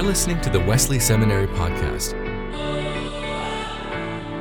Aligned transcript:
You're 0.00 0.08
listening 0.08 0.40
to 0.40 0.48
the 0.48 0.60
Wesley 0.60 0.98
Seminary 0.98 1.46
Podcast. 1.46 2.12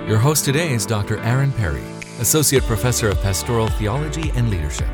Your 0.07 0.17
host 0.17 0.45
today 0.45 0.71
is 0.71 0.85
Dr. 0.85 1.17
Aaron 1.17 1.51
Perry, 1.51 1.83
Associate 2.21 2.63
Professor 2.63 3.09
of 3.09 3.21
Pastoral 3.21 3.67
Theology 3.67 4.31
and 4.35 4.49
Leadership. 4.49 4.87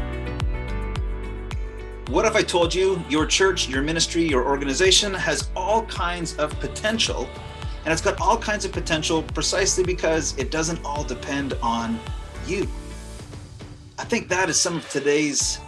What 2.07 2.25
if 2.25 2.36
I 2.36 2.41
told 2.41 2.73
you 2.73 2.99
your 3.09 3.28
church, 3.28 3.70
your 3.70 3.83
ministry, 3.83 4.23
your 4.23 4.43
organization 4.43 5.14
has 5.14 5.51
all 5.55 5.86
kinds 5.86 6.36
of 6.38 6.59
potential? 6.59 7.29
And 7.84 7.93
it's 7.93 8.02
got 8.02 8.20
all 8.20 8.36
kinds 8.36 8.66
of 8.66 8.71
potential 8.71 9.21
precisely 9.21 9.84
because 9.84 10.36
it 10.39 10.50
doesn't 10.50 10.84
all 10.84 11.04
depend 11.04 11.54
on 11.61 12.00
you. 12.47 12.68
I 14.00 14.04
think 14.04 14.29
that 14.29 14.50
is 14.50 14.59
some 14.59 14.77
of 14.77 14.89
today's 14.89 15.59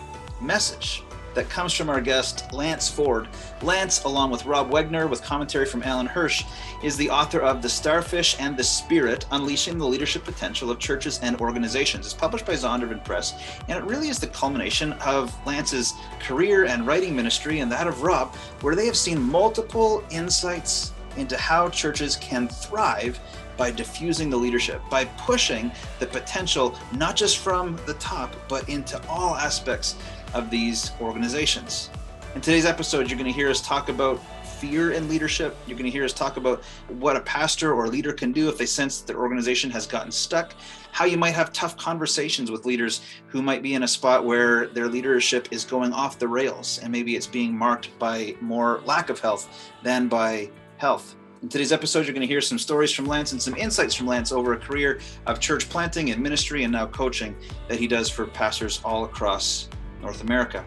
message 0.42 1.04
that 1.38 1.50
comes 1.52 1.72
from 1.72 1.88
our 1.88 2.02
guest, 2.02 2.52
Lance 2.52 2.90
Ford. 2.90 3.28
Lance, 3.62 4.04
along 4.06 4.32
with 4.32 4.48
Rob 4.48 4.72
Wegner, 4.72 5.08
with 5.08 5.22
commentary 5.22 5.68
from 5.68 5.84
Alan 5.84 6.08
Hirsch, 6.08 6.44
is 6.84 6.98
the 6.98 7.12
author 7.12 7.40
of 7.42 7.62
The 7.62 7.70
Starfish 7.70 8.36
and 8.40 8.58
the 8.58 8.64
Spirit 8.64 9.28
Unleashing 9.30 9.78
the 9.78 9.86
Leadership 9.86 10.24
Potential 10.24 10.72
of 10.72 10.80
Churches 10.80 11.20
and 11.22 11.40
Organizations. 11.40 12.08
It's 12.08 12.16
published 12.16 12.48
by 12.48 12.54
Zondervan 12.54 13.06
Press, 13.06 13.36
and 13.68 13.78
it 13.78 13.86
really 13.86 14.10
is 14.10 14.18
the 14.18 14.26
culmination 14.26 14.94
of 14.94 15.32
Lance's 15.46 15.94
career 16.20 16.66
and 16.66 16.88
writing 16.88 17.16
ministry 17.16 17.60
and 17.60 17.72
that 17.72 17.86
of 17.86 18.02
Rob, 18.02 18.34
where 18.62 18.76
they 18.76 18.88
have 18.88 18.98
seen 18.98 19.22
multiple 19.22 20.04
insights 20.10 20.92
into 21.18 21.38
how 21.38 21.70
churches 21.70 22.16
can 22.16 22.48
thrive 22.48 23.20
by 23.58 23.70
diffusing 23.72 24.30
the 24.30 24.38
leadership, 24.38 24.82
by 24.90 25.06
pushing 25.06 25.72
the 26.00 26.08
potential 26.08 26.78
not 26.94 27.16
just 27.16 27.40
from 27.40 27.78
the 27.86 27.94
top, 27.96 28.36
but 28.48 28.68
into 28.70 29.00
all 29.08 29.36
aspects 29.36 29.96
of 30.34 30.50
these 30.50 30.92
organizations. 31.02 31.90
In 32.36 32.42
today's 32.42 32.66
episode, 32.66 33.10
you're 33.10 33.18
going 33.18 33.32
to 33.32 33.36
hear 33.36 33.50
us 33.50 33.62
talk 33.62 33.90
about 33.90 34.22
fear 34.58 34.92
in 34.92 35.08
leadership. 35.08 35.56
You're 35.68 35.78
going 35.78 35.90
to 35.90 35.92
hear 35.92 36.04
us 36.04 36.14
talk 36.14 36.38
about 36.38 36.64
what 36.88 37.16
a 37.16 37.22
pastor 37.22 37.74
or 37.74 37.88
leader 37.88 38.12
can 38.12 38.32
do 38.32 38.50
if 38.50 38.58
they 38.58 38.66
sense 38.66 39.00
that 39.00 39.08
their 39.08 39.20
organization 39.20 39.70
has 39.72 39.86
gotten 39.86 40.12
stuck, 40.12 40.54
how 40.92 41.06
you 41.06 41.18
might 41.18 41.36
have 41.36 41.54
tough 41.54 41.78
conversations 41.78 42.50
with 42.50 42.66
leaders 42.66 43.02
who 43.28 43.42
might 43.42 43.62
be 43.62 43.76
in 43.76 43.84
a 43.84 43.88
spot 43.88 44.26
where 44.26 44.68
their 44.68 44.88
leadership 44.88 45.48
is 45.52 45.64
going 45.64 45.94
off 45.94 46.18
the 46.18 46.28
rails 46.28 46.80
and 46.82 46.92
maybe 46.92 47.16
it's 47.16 47.28
being 47.28 47.56
marked 47.56 47.98
by 48.00 48.36
more 48.42 48.82
lack 48.86 49.10
of 49.10 49.20
health 49.20 49.72
than 49.84 50.08
by 50.08 50.50
health. 50.78 51.16
In 51.44 51.50
today's 51.50 51.72
episode, 51.72 52.06
you're 52.06 52.14
going 52.14 52.22
to 52.22 52.28
hear 52.28 52.42
some 52.42 52.58
stories 52.58 52.92
from 52.92 53.06
Lance 53.06 53.32
and 53.32 53.42
some 53.42 53.56
insights 53.56 53.94
from 53.94 54.08
Lance 54.08 54.32
over 54.32 54.54
a 54.54 54.58
career 54.58 55.00
of 55.28 55.40
church 55.40 55.70
planting 55.70 56.10
and 56.10 56.22
ministry 56.22 56.64
and 56.64 56.74
now 56.74 56.88
coaching 56.88 57.36
that 57.68 57.80
he 57.80 57.88
does 57.88 58.10
for 58.10 58.26
pastors 58.26 58.82
all 58.84 59.06
across 59.06 59.70
North 60.02 60.22
America. 60.22 60.64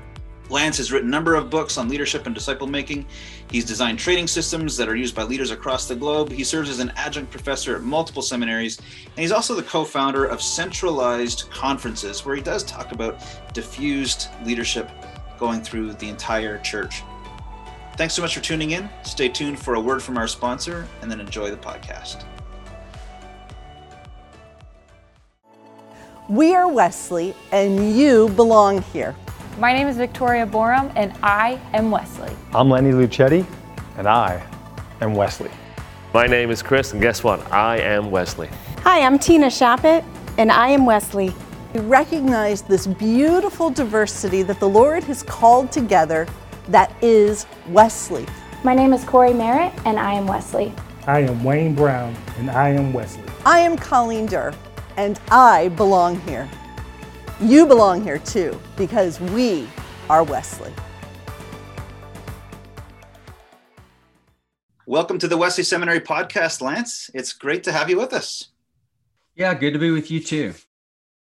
Lance 0.51 0.79
has 0.79 0.91
written 0.91 1.09
a 1.09 1.13
number 1.13 1.37
of 1.37 1.49
books 1.49 1.79
on 1.79 1.89
leadership 1.89 2.27
and 2.27 2.35
disciple 2.35 2.67
making. 2.67 3.07
He's 3.51 3.65
designed 3.65 4.01
training 4.01 4.27
systems 4.27 4.77
that 4.77 4.89
are 4.89 4.97
used 4.97 5.15
by 5.15 5.23
leaders 5.23 5.53
across 5.53 5.87
the 5.87 5.95
globe. 5.95 6.33
He 6.33 6.43
serves 6.43 6.69
as 6.69 6.81
an 6.81 6.93
adjunct 6.97 7.31
professor 7.31 7.77
at 7.77 7.83
multiple 7.83 8.23
seminaries, 8.23 8.79
and 8.79 9.19
he's 9.19 9.31
also 9.31 9.55
the 9.55 9.63
co 9.63 9.85
founder 9.85 10.25
of 10.25 10.41
Sentralized 10.41 11.49
Conferences, 11.51 12.27
where 12.27 12.35
he 12.35 12.43
does 12.43 12.65
talk 12.65 12.91
about 12.91 13.23
diffused 13.55 14.27
leadership 14.45 14.91
going 15.39 15.63
through 15.63 15.93
the 15.95 16.09
entire 16.09 16.59
church. 16.59 17.03
Thanks 17.97 18.15
so 18.15 18.23
much 18.23 18.35
for 18.35 18.41
tuning 18.41 18.73
in. 18.73 18.89
Stay 19.05 19.29
tuned 19.29 19.59
for 19.59 19.75
a 19.75 19.81
word 19.81 20.03
from 20.03 20.19
our 20.19 20.27
sponsor, 20.27 20.89
and 21.01 21.11
then 21.11 21.21
enjoy 21.21 21.51
the 21.51 21.57
podcast. 21.57 22.25
We 26.31 26.55
are 26.55 26.69
Wesley, 26.69 27.35
and 27.51 27.99
you 27.99 28.29
belong 28.29 28.83
here. 28.83 29.17
My 29.59 29.73
name 29.73 29.89
is 29.89 29.97
Victoria 29.97 30.47
Borum, 30.47 30.93
and 30.95 31.13
I 31.25 31.59
am 31.73 31.91
Wesley. 31.91 32.31
I'm 32.55 32.71
Lenny 32.71 32.93
Luchetti, 32.93 33.45
and 33.99 34.07
I 34.07 34.41
am 35.01 35.17
Wesley. 35.17 35.51
My 36.15 36.29
name 36.29 36.53
is 36.53 36.63
Chris, 36.63 36.93
and 36.93 37.03
guess 37.03 37.25
what? 37.25 37.41
I 37.53 37.79
am 37.79 38.13
Wesley. 38.13 38.49
Hi, 38.85 39.05
I'm 39.05 39.19
Tina 39.19 39.49
Shappett, 39.49 40.05
and 40.39 40.53
I 40.53 40.69
am 40.69 40.87
Wesley. 40.87 41.35
We 41.75 41.81
recognize 41.81 42.63
this 42.63 42.87
beautiful 42.87 43.69
diversity 43.69 44.45
that 44.45 44.61
the 44.61 44.69
Lord 44.69 45.03
has 45.03 45.25
called 45.25 45.73
together 45.73 46.29
that 46.69 46.95
is 47.03 47.45
Wesley. 47.71 48.25
My 48.63 48.77
name 48.77 48.93
is 48.93 49.03
Corey 49.03 49.35
Merritt, 49.35 49.73
and 49.85 49.99
I 49.99 50.13
am 50.13 50.29
Wesley. 50.29 50.73
I 51.09 51.23
am 51.23 51.43
Wayne 51.43 51.75
Brown, 51.75 52.15
and 52.39 52.53
I 52.53 52.69
am 52.69 52.93
Wesley. 52.93 53.25
I 53.45 53.59
am 53.59 53.77
Colleen 53.77 54.27
Derr, 54.27 54.55
and 55.01 55.19
I 55.31 55.69
belong 55.69 56.21
here. 56.29 56.47
You 57.41 57.65
belong 57.65 58.05
here 58.05 58.19
too, 58.19 58.61
because 58.77 59.19
we 59.19 59.67
are 60.11 60.23
Wesley. 60.23 60.75
Welcome 64.85 65.19
to 65.21 65.27
the 65.27 65.39
Wesley 65.39 65.65
Seminary 65.65 66.01
Podcast, 66.01 66.61
Lance. 66.61 67.09
It's 67.15 67.33
great 67.33 67.65
to 67.65 67.73
have 67.73 67.89
you 67.89 67.97
with 67.97 68.13
us. 68.13 68.49
Yeah, 69.35 69.55
good 69.55 69.73
to 69.73 69.79
be 69.79 69.91
with 69.91 70.11
you 70.11 70.21
too. 70.21 70.53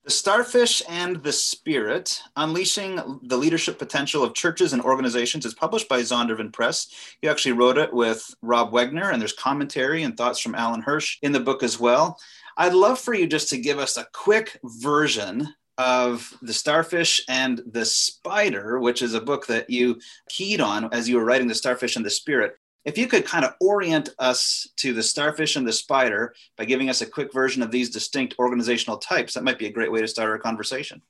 The 0.05 0.13
Starfish 0.13 0.81
and 0.89 1.17
the 1.17 1.33
Spirit 1.33 2.23
Unleashing 2.37 3.21
the 3.25 3.37
Leadership 3.37 3.79
Potential 3.79 4.25
of 4.25 4.33
Churches 4.33 4.73
and 4.73 4.81
Organizations 4.81 5.45
is 5.45 5.53
published 5.53 5.91
by 5.91 6.01
Zondervan 6.01 6.51
Press. 6.51 6.87
You 7.21 7.29
actually 7.29 7.53
wrote 7.53 7.77
it 7.77 7.93
with 7.93 8.35
Rob 8.41 8.73
Wegner, 8.73 9.13
and 9.13 9.21
there's 9.21 9.35
commentary 9.35 10.05
and 10.05 10.17
thoughts 10.17 10.41
from 10.41 10.55
Alan 10.55 10.81
Hirsch 10.81 11.19
in 11.21 11.33
the 11.33 11.41
book 11.41 11.63
as 11.63 11.79
well. 11.79 12.19
I'd 12.61 12.75
love 12.75 12.99
for 12.99 13.15
you 13.15 13.29
just 13.29 13.51
to 13.51 13.59
give 13.59 13.79
us 13.79 13.97
a 13.97 14.09
quick 14.13 14.59
version 14.65 15.47
of 15.79 16.29
The 16.43 16.53
Starfish 16.53 17.25
and 17.29 17.63
the 17.71 17.85
Spider, 17.85 18.81
which 18.81 19.01
is 19.01 19.15
a 19.15 19.21
book 19.21 19.47
that 19.47 19.71
you 19.71 20.01
keyed 20.29 20.61
on 20.61 20.93
as 20.93 21.09
you 21.09 21.19
were 21.19 21.25
writing 21.25 21.47
The 21.47 21.55
Starfish 21.55 21.95
and 21.95 22.05
the 22.05 22.11
Spirit. 22.11 22.57
If 22.85 22.99
you 22.99 23.07
could 23.07 23.25
kind 23.25 23.45
of 23.45 23.55
orient 23.61 24.09
us 24.19 24.67
to 24.79 24.93
the 24.93 25.03
starfish 25.03 25.57
and 25.57 25.67
the 25.67 25.73
spider 25.73 26.35
by 26.57 26.65
giving 26.65 26.89
us 26.89 27.03
a 27.03 27.07
quick 27.07 27.33
version 27.35 27.63
of 27.63 27.71
these 27.71 27.91
distinct 27.91 28.35
organizational 28.39 28.97
types, 28.97 29.35
that 29.35 29.45
might 29.45 29.59
be 29.59 29.67
a 29.67 29.73
great 29.73 29.93
way 29.93 30.01
to 30.01 30.09
start 30.09 30.31
our 30.31 30.39
conversation. 30.39 31.03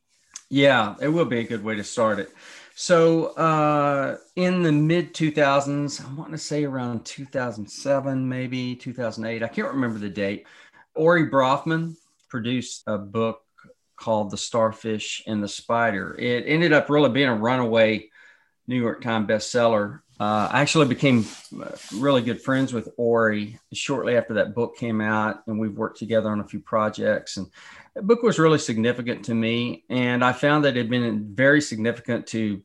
Yeah, 0.50 0.96
it 1.00 1.08
will 1.08 1.26
be 1.26 1.38
a 1.38 1.44
good 1.44 1.62
way 1.62 1.76
to 1.76 1.84
start 1.84 2.18
it. 2.18 2.30
So, 2.74 3.26
uh, 3.34 4.18
in 4.36 4.62
the 4.62 4.72
mid 4.72 5.12
2000s, 5.12 6.04
I 6.04 6.14
want 6.14 6.32
to 6.32 6.38
say 6.38 6.64
around 6.64 7.04
2007, 7.04 8.28
maybe 8.28 8.74
2008, 8.76 9.42
I 9.42 9.48
can't 9.48 9.68
remember 9.68 9.98
the 9.98 10.08
date. 10.08 10.46
Ori 10.98 11.28
Brafman 11.28 11.96
produced 12.28 12.82
a 12.86 12.98
book 12.98 13.42
called 13.96 14.30
The 14.30 14.36
Starfish 14.36 15.22
and 15.26 15.42
the 15.42 15.48
Spider. 15.48 16.14
It 16.18 16.44
ended 16.46 16.72
up 16.72 16.90
really 16.90 17.10
being 17.10 17.28
a 17.28 17.34
runaway 17.34 18.10
New 18.66 18.80
York 18.80 19.02
Times 19.02 19.28
bestseller 19.28 20.00
uh, 20.20 20.48
I 20.50 20.62
actually 20.62 20.86
became 20.86 21.24
uh, 21.60 21.68
really 21.94 22.22
good 22.22 22.42
friends 22.42 22.72
with 22.72 22.88
Ori 22.96 23.58
shortly 23.72 24.16
after 24.16 24.34
that 24.34 24.54
book 24.54 24.76
came 24.76 25.00
out, 25.00 25.44
and 25.46 25.60
we've 25.60 25.76
worked 25.76 25.98
together 25.98 26.28
on 26.28 26.40
a 26.40 26.46
few 26.46 26.58
projects. 26.58 27.36
And 27.36 27.46
the 27.94 28.02
book 28.02 28.22
was 28.22 28.38
really 28.38 28.58
significant 28.58 29.26
to 29.26 29.34
me, 29.34 29.84
and 29.88 30.24
I 30.24 30.32
found 30.32 30.64
that 30.64 30.76
it 30.76 30.80
had 30.80 30.90
been 30.90 31.34
very 31.34 31.60
significant 31.60 32.26
to 32.28 32.62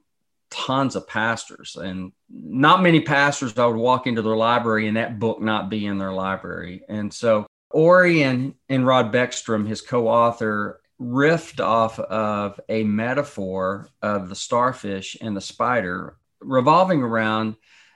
tons 0.50 0.96
of 0.96 1.08
pastors. 1.08 1.76
And 1.76 2.12
not 2.30 2.82
many 2.82 3.02
pastors 3.02 3.56
I 3.58 3.68
would 3.68 3.76
walk 3.76 4.08
into 4.08 4.24
their 4.24 4.36
library 4.36 4.88
and 4.88 4.98
that 4.98 5.20
book 5.20 5.40
not 5.40 5.70
be 5.70 5.86
in 5.86 6.00
their 6.00 6.14
library. 6.14 6.84
And 6.90 7.14
so 7.14 7.46
Ori 7.74 8.24
and, 8.24 8.54
and 8.70 8.86
Rod 8.86 9.12
Beckstrom, 9.12 9.68
his 9.68 9.82
co-author, 9.82 10.80
riffed 11.02 11.60
off 11.60 12.00
of 12.00 12.60
a 12.70 12.84
metaphor 12.84 13.90
of 14.02 14.30
the 14.30 14.36
starfish 14.36 15.18
and 15.20 15.36
the 15.36 15.42
spider 15.42 16.18
revolving 16.40 17.02
around 17.02 17.56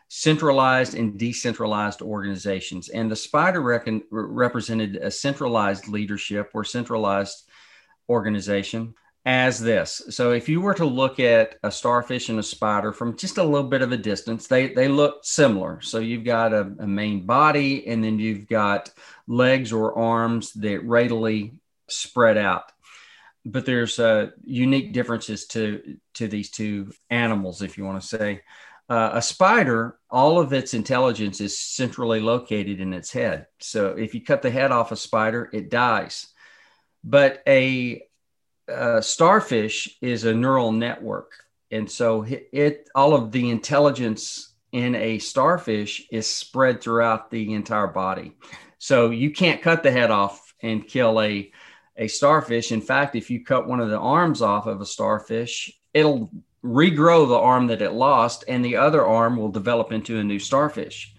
centralized 0.09 0.95
and 0.95 1.17
decentralized 1.17 2.01
organizations. 2.01 2.89
And 2.89 3.11
the 3.11 3.15
spider 3.15 3.61
represented 4.09 4.95
a 4.97 5.11
centralized 5.11 5.87
leadership 5.87 6.51
or 6.53 6.63
centralized 6.63 7.43
organization 8.09 8.95
as 9.27 9.59
this. 9.59 10.01
So 10.09 10.31
if 10.31 10.47
you 10.47 10.61
were 10.61 10.73
to 10.75 10.85
look 10.85 11.19
at 11.19 11.57
a 11.61 11.69
starfish 11.69 12.29
and 12.29 12.39
a 12.39 12.43
spider 12.43 12.93
from 12.93 13.17
just 13.17 13.37
a 13.37 13.43
little 13.43 13.67
bit 13.67 13.81
of 13.81 13.91
a 13.91 13.97
distance, 13.97 14.47
they, 14.47 14.69
they 14.69 14.87
look 14.87 15.19
similar. 15.23 15.81
So 15.81 15.99
you've 15.99 16.23
got 16.23 16.53
a, 16.53 16.61
a 16.79 16.87
main 16.87 17.25
body 17.25 17.85
and 17.87 18.01
then 18.01 18.19
you've 18.19 18.47
got 18.47 18.89
legs 19.27 19.73
or 19.73 19.97
arms 19.99 20.53
that 20.53 20.87
radially 20.87 21.53
spread 21.89 22.37
out 22.37 22.71
but 23.45 23.65
there's 23.65 23.97
uh, 23.97 24.31
unique 24.43 24.91
differences 24.91 25.47
to 25.47 25.97
to 26.15 26.27
these 26.27 26.51
two 26.51 26.91
animals, 27.09 27.61
if 27.61 27.77
you 27.77 27.85
want 27.85 28.01
to 28.01 28.07
say. 28.07 28.41
Uh, 28.89 29.11
a 29.13 29.21
spider, 29.21 29.97
all 30.09 30.39
of 30.39 30.51
its 30.53 30.73
intelligence 30.73 31.39
is 31.39 31.57
centrally 31.57 32.19
located 32.19 32.81
in 32.81 32.93
its 32.93 33.11
head. 33.11 33.47
So 33.59 33.91
if 33.91 34.13
you 34.13 34.21
cut 34.21 34.41
the 34.41 34.51
head 34.51 34.71
off 34.71 34.91
a 34.91 34.97
spider, 34.97 35.49
it 35.53 35.69
dies. 35.69 36.27
But 37.03 37.41
a, 37.47 38.06
a 38.67 39.01
starfish 39.01 39.97
is 40.01 40.23
a 40.23 40.33
neural 40.33 40.71
network, 40.71 41.31
and 41.71 41.89
so 41.89 42.23
it, 42.23 42.49
it 42.51 42.89
all 42.95 43.13
of 43.13 43.31
the 43.31 43.49
intelligence 43.49 44.53
in 44.71 44.95
a 44.95 45.19
starfish 45.19 46.07
is 46.11 46.27
spread 46.27 46.81
throughout 46.81 47.31
the 47.31 47.53
entire 47.53 47.87
body. 47.87 48.33
So 48.79 49.09
you 49.09 49.31
can't 49.31 49.61
cut 49.61 49.83
the 49.83 49.91
head 49.91 50.11
off 50.11 50.53
and 50.61 50.87
kill 50.87 51.21
a 51.21 51.51
a 51.97 52.07
starfish. 52.07 52.71
In 52.71 52.81
fact, 52.81 53.15
if 53.15 53.29
you 53.29 53.43
cut 53.43 53.67
one 53.67 53.79
of 53.79 53.89
the 53.89 53.99
arms 53.99 54.41
off 54.41 54.67
of 54.67 54.81
a 54.81 54.85
starfish, 54.85 55.71
it'll 55.93 56.29
regrow 56.63 57.27
the 57.27 57.37
arm 57.37 57.67
that 57.67 57.81
it 57.81 57.91
lost, 57.91 58.43
and 58.47 58.63
the 58.63 58.75
other 58.75 59.05
arm 59.05 59.37
will 59.37 59.49
develop 59.49 59.91
into 59.91 60.19
a 60.19 60.23
new 60.23 60.39
starfish. 60.39 61.15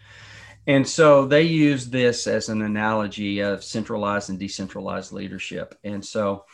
And 0.66 0.86
so 0.86 1.24
they 1.24 1.42
use 1.42 1.88
this 1.88 2.26
as 2.26 2.48
an 2.48 2.62
analogy 2.62 3.40
of 3.40 3.64
centralized 3.64 4.28
and 4.28 4.38
decentralized 4.38 5.12
leadership. 5.12 5.74
And 5.82 6.04
so 6.04 6.44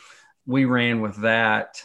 we 0.45 0.65
ran 0.65 1.01
with 1.01 1.21
that 1.21 1.81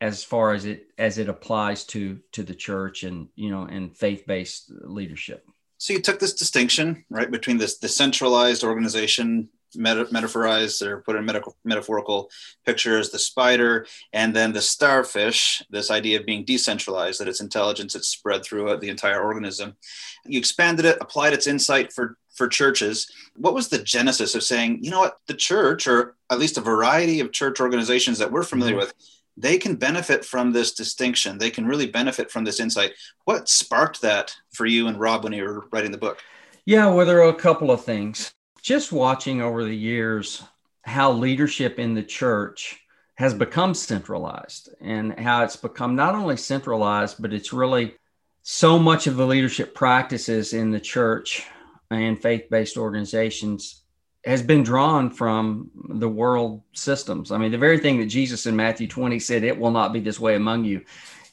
as 0.00 0.22
far 0.22 0.52
as 0.52 0.64
it 0.64 0.88
as 0.98 1.18
it 1.18 1.28
applies 1.28 1.84
to 1.84 2.20
to 2.32 2.42
the 2.42 2.54
church 2.54 3.02
and 3.02 3.28
you 3.34 3.50
know 3.50 3.62
and 3.62 3.96
faith-based 3.96 4.72
leadership. 4.82 5.46
So 5.78 5.92
you 5.92 6.00
took 6.00 6.18
this 6.18 6.34
distinction, 6.34 7.04
right, 7.10 7.30
between 7.30 7.58
this 7.58 7.78
the 7.78 7.88
centralized 7.88 8.64
organization 8.64 9.48
meta- 9.74 10.06
metaphorized 10.06 10.82
or 10.82 11.02
put 11.02 11.16
in 11.16 11.24
medical, 11.24 11.56
metaphorical 11.64 12.30
pictures, 12.64 13.10
the 13.10 13.18
spider, 13.18 13.86
and 14.12 14.34
then 14.34 14.52
the 14.52 14.62
starfish, 14.62 15.62
this 15.70 15.90
idea 15.90 16.20
of 16.20 16.26
being 16.26 16.44
decentralized, 16.44 17.20
that 17.20 17.28
its 17.28 17.40
intelligence 17.40 17.94
is 17.94 18.08
spread 18.08 18.44
throughout 18.44 18.80
the 18.80 18.88
entire 18.88 19.22
organism. 19.22 19.76
You 20.24 20.38
expanded 20.38 20.84
it, 20.84 20.98
applied 21.00 21.32
its 21.32 21.46
insight 21.46 21.92
for 21.92 22.16
for 22.36 22.48
churches. 22.48 23.10
What 23.34 23.54
was 23.54 23.68
the 23.68 23.78
genesis 23.78 24.34
of 24.34 24.42
saying, 24.42 24.80
you 24.82 24.90
know 24.90 25.00
what, 25.00 25.18
the 25.26 25.34
church, 25.34 25.86
or 25.86 26.14
at 26.30 26.38
least 26.38 26.58
a 26.58 26.60
variety 26.62 27.20
of 27.20 27.32
church 27.32 27.60
organizations 27.60 28.18
that 28.18 28.30
we're 28.30 28.42
familiar 28.42 28.74
mm-hmm. 28.74 28.80
with, 28.80 28.94
they 29.36 29.58
can 29.58 29.76
benefit 29.76 30.24
from 30.24 30.52
this 30.52 30.72
distinction. 30.72 31.38
They 31.38 31.50
can 31.50 31.66
really 31.66 31.86
benefit 31.86 32.30
from 32.30 32.44
this 32.44 32.60
insight. 32.60 32.92
What 33.24 33.48
sparked 33.48 34.00
that 34.02 34.34
for 34.52 34.66
you 34.66 34.88
and 34.88 34.98
Rob 34.98 35.24
when 35.24 35.32
you 35.32 35.44
were 35.44 35.66
writing 35.72 35.90
the 35.90 35.98
book? 35.98 36.22
Yeah, 36.64 36.88
well, 36.88 37.06
there 37.06 37.22
are 37.22 37.28
a 37.28 37.34
couple 37.34 37.70
of 37.70 37.84
things 37.84 38.32
just 38.62 38.92
watching 38.92 39.42
over 39.42 39.62
the 39.62 39.76
years 39.76 40.42
how 40.82 41.12
leadership 41.12 41.78
in 41.78 41.94
the 41.94 42.02
church 42.02 42.80
has 43.16 43.32
become 43.34 43.74
centralized 43.74 44.68
and 44.80 45.18
how 45.18 45.42
it's 45.42 45.56
become 45.56 45.96
not 45.96 46.14
only 46.14 46.36
centralized, 46.36 47.20
but 47.20 47.32
it's 47.32 47.52
really 47.52 47.94
so 48.42 48.78
much 48.78 49.06
of 49.06 49.16
the 49.16 49.26
leadership 49.26 49.74
practices 49.74 50.52
in 50.52 50.70
the 50.70 50.80
church 50.80 51.46
and 51.90 52.20
faith 52.20 52.48
based 52.50 52.76
organizations 52.76 53.82
has 54.24 54.42
been 54.42 54.62
drawn 54.62 55.08
from 55.08 55.70
the 55.88 56.08
world 56.08 56.62
systems. 56.72 57.30
I 57.30 57.38
mean, 57.38 57.52
the 57.52 57.58
very 57.58 57.78
thing 57.78 58.00
that 58.00 58.06
Jesus 58.06 58.46
in 58.46 58.56
Matthew 58.56 58.88
20 58.88 59.20
said, 59.20 59.44
It 59.44 59.58
will 59.58 59.70
not 59.70 59.92
be 59.92 60.00
this 60.00 60.18
way 60.18 60.34
among 60.34 60.64
you, 60.64 60.84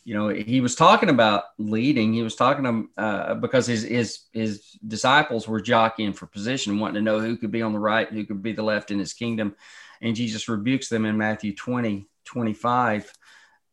you 0.05 0.13
know 0.13 0.29
he 0.29 0.59
was 0.59 0.75
talking 0.75 1.09
about 1.09 1.45
leading. 1.57 2.13
He 2.13 2.23
was 2.23 2.35
talking 2.35 2.63
to 2.97 3.01
uh, 3.01 3.35
because 3.35 3.67
his 3.67 3.83
his 3.83 4.19
his 4.33 4.77
disciples 4.85 5.47
were 5.47 5.61
jockeying 5.61 6.13
for 6.13 6.25
position 6.25 6.79
wanting 6.79 6.95
to 6.95 7.01
know 7.01 7.19
who 7.19 7.37
could 7.37 7.51
be 7.51 7.61
on 7.61 7.73
the 7.73 7.79
right 7.79 8.09
who 8.09 8.25
could 8.25 8.43
be 8.43 8.51
the 8.51 8.63
left 8.63 8.91
in 8.91 8.99
his 8.99 9.13
kingdom. 9.13 9.55
And 10.01 10.15
jesus 10.15 10.49
rebukes 10.49 10.89
them 10.89 11.05
in 11.05 11.17
matthew 11.17 11.55
20 11.55 12.07
25 12.25 13.13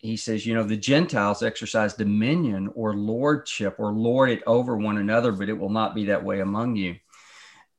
he 0.01 0.17
says 0.17 0.47
you 0.47 0.55
know 0.55 0.65
the 0.65 0.77
gentiles 0.77 1.43
exercise 1.43 1.95
dominion 1.95 2.71
or 2.75 2.95
lordship 2.95 3.77
or 3.79 3.93
lord 3.93 4.31
it 4.31 4.43
over 4.47 4.77
one 4.77 4.97
another 4.97 5.31
but 5.31 5.49
it 5.49 5.59
will 5.59 5.71
not 5.71 5.95
be 5.95 6.07
that 6.07 6.25
way 6.25 6.41
among 6.41 6.77
you. 6.77 6.97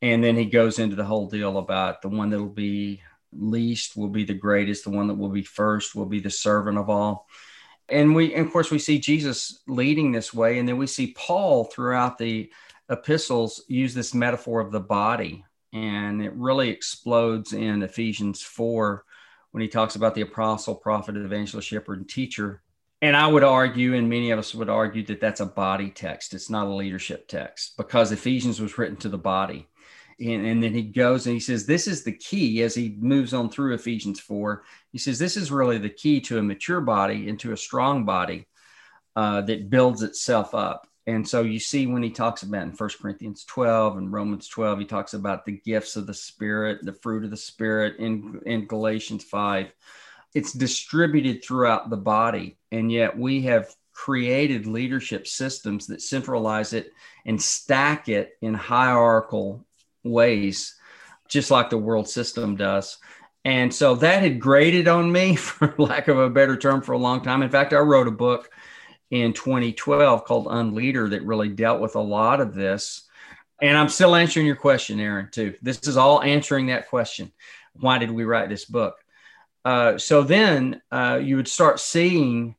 And 0.04 0.24
then 0.24 0.36
he 0.36 0.46
goes 0.46 0.80
into 0.80 0.96
the 0.96 1.06
whole 1.06 1.28
deal 1.28 1.60
about 1.60 2.02
the 2.02 2.10
one 2.10 2.32
that 2.32 2.40
will 2.40 2.50
be 2.50 3.02
least 3.34 3.96
will 3.96 4.10
be 4.10 4.26
the 4.26 4.34
greatest 4.34 4.84
the 4.84 4.90
one 4.90 5.08
that 5.08 5.16
will 5.16 5.30
be 5.30 5.44
first 5.44 5.96
will 5.96 6.06
be 6.06 6.20
the 6.20 6.30
servant 6.30 6.78
of 6.78 6.90
all. 6.90 7.28
And 7.90 8.16
we 8.16 8.34
and 8.34 8.46
of 8.46 8.54
course 8.54 8.72
we 8.72 8.80
see 8.80 9.00
jesus 9.00 9.62
leading 9.68 10.12
this 10.12 10.34
way 10.34 10.60
and 10.60 10.68
then 10.68 10.78
we 10.78 10.88
see 10.88 11.14
paul 11.18 11.66
throughout 11.66 12.18
the 12.18 12.52
epistles 12.90 13.64
use 13.68 13.94
this 13.94 14.14
metaphor 14.14 14.60
of 14.60 14.72
the 14.72 14.80
body 14.80 15.44
and 15.74 16.22
it 16.22 16.34
really 16.34 16.70
explodes 16.70 17.54
in 17.54 17.84
ephesians 17.84 18.42
4 18.42 19.04
when 19.52 19.62
he 19.62 19.68
talks 19.68 19.96
about 19.96 20.16
the 20.16 20.22
apostle 20.22 20.76
prophet 20.76 21.16
evangelist 21.16 21.68
shepherd 21.68 22.00
and 22.00 22.10
teacher. 22.10 22.62
And 23.04 23.16
i 23.16 23.28
would 23.28 23.44
argue 23.44 23.96
and 23.96 24.10
many 24.10 24.32
of 24.32 24.40
us 24.40 24.54
would 24.54 24.70
argue 24.70 25.06
that 25.08 25.20
that's 25.20 25.40
a 25.40 25.46
body 25.46 25.90
text. 25.90 26.34
It's 26.34 26.50
not 26.50 26.68
a 26.68 26.74
leadership 26.74 27.28
text 27.28 27.76
because 27.78 28.12
ephesians 28.12 28.62
was 28.62 28.78
written 28.78 28.98
to 28.98 29.10
the 29.10 29.18
body. 29.18 29.68
And, 30.20 30.46
and, 30.46 30.62
then 30.62 30.76
he 30.76 30.84
goes 30.84 31.26
and 31.26 31.34
he 31.34 31.40
says 31.40 31.66
this 31.66 31.88
is 31.88 32.04
the 32.04 32.12
key 32.12 32.62
as 32.62 32.76
he 32.76 32.96
moves 33.00 33.34
on 33.34 33.50
through 33.50 33.74
ephesians 33.74 34.20
4 34.20 34.64
he 34.92 35.00
says 35.00 35.18
this 35.18 35.36
is 35.36 35.52
really 35.52 35.80
the 35.80 35.90
key 35.90 36.22
to 36.22 36.38
a 36.38 36.44
mature 36.44 36.80
body 36.80 37.28
into 37.28 37.54
a 37.54 37.58
strong 37.58 38.06
body 38.06 38.46
uh, 39.16 39.42
that 39.42 39.72
builds 39.72 40.04
itself 40.04 40.54
up 40.54 40.86
and 41.12 41.28
so 41.28 41.42
you 41.42 41.60
see 41.60 41.88
when 41.88 42.04
he 42.04 42.10
talks 42.10 42.44
about 42.44 42.64
in 42.64 42.72
1 42.72 42.90
corinthians 43.02 43.46
12 43.46 43.98
and 43.98 44.12
romans 44.12 44.48
12 44.48 44.80
he 44.80 44.86
talks 44.86 45.14
about 45.14 45.46
the 45.46 45.62
gifts 45.66 45.96
of 45.96 46.08
the 46.08 46.14
spirit 46.14 46.80
the 46.84 46.94
fruit 46.94 47.24
of 47.24 47.32
the 47.32 47.38
spirit 47.38 47.98
in, 47.98 48.42
in 48.46 48.68
galatians 48.68 49.24
5 49.24 49.72
it's 50.34 50.54
distributed 50.54 51.44
throughout 51.44 51.90
the 51.90 51.98
body 51.98 52.58
and 52.72 52.92
yet 52.92 53.18
we 53.18 53.42
have 53.44 53.74
created 53.94 54.66
leadership 54.66 55.28
systems 55.28 55.88
that 55.88 56.02
centralize 56.02 56.74
it 56.74 56.92
and 57.26 57.42
stack 57.42 58.10
it 58.10 58.32
in 58.42 58.54
hierarchical 58.54 59.64
ways, 60.04 60.76
just 61.28 61.52
like 61.52 61.70
the 61.70 61.78
world 61.78 62.10
system 62.10 62.56
does. 62.56 62.98
And 63.44 63.74
so 63.74 63.96
that 63.96 64.22
had 64.22 64.40
grated 64.40 64.88
on 64.88 65.12
me, 65.12 65.36
for 65.36 65.74
lack 65.78 66.08
of 66.08 66.18
a 66.18 66.30
better 66.30 66.58
term, 66.58 66.82
for 66.82 66.94
a 66.94 66.98
long 66.98 67.22
time. 67.22 67.42
In 67.42 67.50
fact, 67.50 67.74
I 67.74 67.80
wrote 67.80 68.08
a 68.08 68.12
book 68.12 68.50
in 69.12 69.34
2012 69.34 70.26
called 70.26 70.48
Unleader 70.50 71.10
that 71.10 71.24
really 71.24 71.50
dealt 71.50 71.82
with 71.82 71.96
a 71.96 72.02
lot 72.02 72.42
of 72.42 72.56
this. 72.56 73.08
And 73.62 73.78
I'm 73.78 73.90
still 73.90 74.16
answering 74.16 74.48
your 74.48 74.56
question, 74.56 75.00
Aaron, 75.00 75.30
too. 75.32 75.54
This 75.62 75.88
is 75.88 75.98
all 75.98 76.24
answering 76.24 76.68
that 76.68 76.90
question. 76.90 77.32
Why 77.74 78.00
did 78.00 78.10
we 78.10 78.24
write 78.24 78.50
this 78.50 78.66
book? 78.66 78.96
Uh, 79.64 80.00
so 80.00 80.24
then 80.24 80.82
uh, 80.92 81.20
you 81.22 81.36
would 81.36 81.48
start 81.48 81.80
seeing 81.80 82.56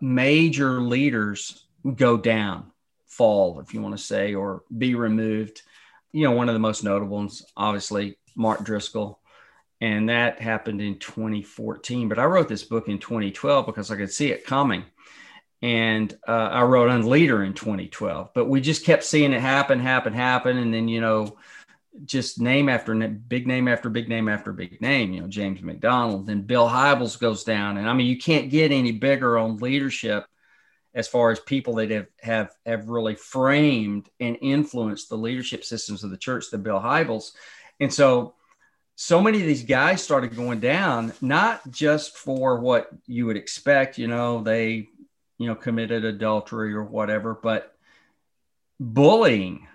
major 0.00 0.80
leaders 0.80 1.66
go 1.94 2.16
down, 2.16 2.72
fall, 3.06 3.60
if 3.60 3.74
you 3.74 3.82
want 3.82 3.96
to 3.96 4.02
say, 4.02 4.34
or 4.34 4.62
be 4.76 4.94
removed 4.94 5.60
you 6.16 6.22
know, 6.22 6.32
one 6.32 6.48
of 6.48 6.54
the 6.54 6.58
most 6.58 6.82
notable 6.82 7.18
ones, 7.18 7.44
obviously, 7.58 8.16
Mark 8.34 8.64
Driscoll. 8.64 9.20
And 9.82 10.08
that 10.08 10.40
happened 10.40 10.80
in 10.80 10.98
2014. 10.98 12.08
But 12.08 12.18
I 12.18 12.24
wrote 12.24 12.48
this 12.48 12.62
book 12.62 12.88
in 12.88 12.98
2012 12.98 13.66
because 13.66 13.90
I 13.90 13.96
could 13.96 14.10
see 14.10 14.32
it 14.32 14.46
coming. 14.46 14.84
And 15.66 16.16
uh, 16.28 16.30
I 16.30 16.62
wrote 16.62 16.90
Unleader 16.90 17.42
in 17.42 17.52
2012. 17.52 18.30
But 18.32 18.44
we 18.44 18.60
just 18.60 18.84
kept 18.84 19.02
seeing 19.02 19.32
it 19.32 19.40
happen, 19.40 19.80
happen, 19.80 20.12
happen. 20.12 20.58
And 20.58 20.72
then, 20.72 20.86
you 20.86 21.00
know, 21.00 21.38
just 22.04 22.40
name 22.40 22.68
after 22.68 22.94
big 22.94 23.48
name 23.48 23.66
after 23.66 23.90
big 23.90 24.08
name 24.08 24.28
after 24.28 24.52
big 24.52 24.80
name, 24.80 25.12
you 25.12 25.20
know, 25.22 25.26
James 25.26 25.60
MacDonald, 25.62 26.28
then 26.28 26.42
Bill 26.42 26.68
Hybels 26.68 27.18
goes 27.18 27.42
down. 27.42 27.78
And 27.78 27.90
I 27.90 27.94
mean, 27.94 28.06
you 28.06 28.16
can't 28.16 28.48
get 28.48 28.70
any 28.70 28.92
bigger 28.92 29.38
on 29.38 29.56
leadership 29.56 30.26
as 30.94 31.08
far 31.08 31.32
as 31.32 31.40
people 31.40 31.74
that 31.74 31.90
have 31.90 32.06
have 32.20 32.54
have 32.64 32.88
really 32.88 33.16
framed 33.16 34.08
and 34.20 34.38
influenced 34.40 35.08
the 35.08 35.18
leadership 35.18 35.64
systems 35.64 36.04
of 36.04 36.10
the 36.10 36.16
church, 36.16 36.44
the 36.52 36.58
Bill 36.58 36.78
Hybels. 36.78 37.32
And 37.80 37.92
so 37.92 38.36
so 38.94 39.20
many 39.20 39.40
of 39.40 39.46
these 39.46 39.64
guys 39.64 40.02
started 40.02 40.34
going 40.36 40.60
down, 40.60 41.12
not 41.20 41.70
just 41.70 42.16
for 42.16 42.60
what 42.60 42.88
you 43.06 43.26
would 43.26 43.36
expect, 43.36 43.98
you 43.98 44.06
know, 44.06 44.42
they, 44.42 44.88
you 45.38 45.46
know, 45.46 45.54
committed 45.54 46.04
adultery 46.04 46.74
or 46.74 46.84
whatever, 46.84 47.34
but 47.34 47.74
bullying, 48.80 49.66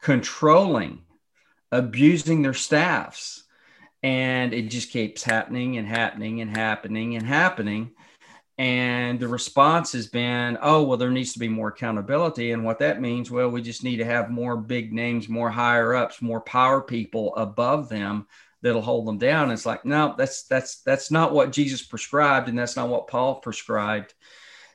controlling, 0.00 1.02
abusing 1.70 2.42
their 2.42 2.54
staffs. 2.54 3.44
And 4.02 4.54
it 4.54 4.70
just 4.70 4.90
keeps 4.90 5.24
happening 5.24 5.76
and 5.76 5.86
happening 5.86 6.40
and 6.40 6.50
happening 6.56 7.16
and 7.16 7.26
happening 7.26 7.90
and 8.58 9.20
the 9.20 9.28
response 9.28 9.92
has 9.92 10.08
been, 10.08 10.58
oh, 10.60 10.82
well, 10.82 10.98
there 10.98 11.12
needs 11.12 11.32
to 11.32 11.38
be 11.38 11.48
more 11.48 11.68
accountability. 11.68 12.50
And 12.50 12.64
what 12.64 12.80
that 12.80 13.00
means, 13.00 13.30
well, 13.30 13.48
we 13.48 13.62
just 13.62 13.84
need 13.84 13.98
to 13.98 14.04
have 14.04 14.30
more 14.30 14.56
big 14.56 14.92
names, 14.92 15.28
more 15.28 15.48
higher 15.48 15.94
ups, 15.94 16.20
more 16.20 16.40
power 16.40 16.80
people 16.80 17.34
above 17.36 17.88
them 17.88 18.26
that'll 18.60 18.82
hold 18.82 19.06
them 19.06 19.18
down. 19.18 19.52
it's 19.52 19.64
like, 19.64 19.84
no, 19.84 20.16
that's 20.18 20.42
that's 20.42 20.82
that's 20.82 21.12
not 21.12 21.32
what 21.32 21.52
Jesus 21.52 21.82
prescribed, 21.82 22.48
and 22.48 22.58
that's 22.58 22.74
not 22.74 22.88
what 22.88 23.06
Paul 23.06 23.36
prescribed. 23.36 24.14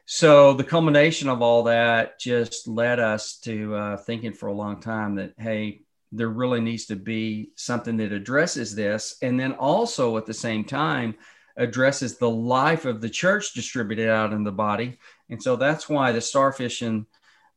So 0.05 0.53
the 0.53 0.63
culmination 0.63 1.29
of 1.29 1.41
all 1.41 1.63
that 1.63 2.19
just 2.19 2.67
led 2.67 2.99
us 2.99 3.37
to 3.39 3.75
uh, 3.75 3.97
thinking 3.97 4.33
for 4.33 4.47
a 4.47 4.53
long 4.53 4.81
time 4.81 5.15
that 5.15 5.33
hey, 5.37 5.81
there 6.11 6.29
really 6.29 6.61
needs 6.61 6.85
to 6.87 6.95
be 6.95 7.51
something 7.55 7.97
that 7.97 8.11
addresses 8.11 8.75
this, 8.75 9.17
and 9.21 9.39
then 9.39 9.53
also 9.53 10.17
at 10.17 10.25
the 10.25 10.33
same 10.33 10.63
time 10.63 11.15
addresses 11.55 12.17
the 12.17 12.29
life 12.29 12.85
of 12.85 12.99
the 12.99 13.09
church 13.09 13.53
distributed 13.53 14.09
out 14.09 14.33
in 14.33 14.43
the 14.43 14.51
body. 14.51 14.97
And 15.29 15.41
so 15.41 15.55
that's 15.55 15.87
why 15.87 16.11
the 16.11 16.21
starfish 16.21 16.81
and 16.81 17.05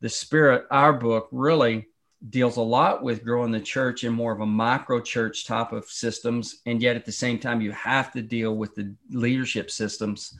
the 0.01 0.09
spirit, 0.09 0.65
our 0.71 0.93
book, 0.93 1.27
really 1.31 1.87
deals 2.29 2.57
a 2.57 2.61
lot 2.61 3.03
with 3.03 3.23
growing 3.23 3.51
the 3.51 3.59
church 3.59 4.03
in 4.03 4.13
more 4.13 4.31
of 4.31 4.41
a 4.41 4.45
micro 4.45 4.99
church 4.99 5.45
type 5.45 5.71
of 5.71 5.85
systems. 5.85 6.61
And 6.65 6.81
yet 6.81 6.95
at 6.95 7.05
the 7.05 7.11
same 7.11 7.39
time, 7.39 7.61
you 7.61 7.71
have 7.71 8.11
to 8.13 8.21
deal 8.21 8.55
with 8.55 8.75
the 8.75 8.95
leadership 9.09 9.69
systems 9.69 10.37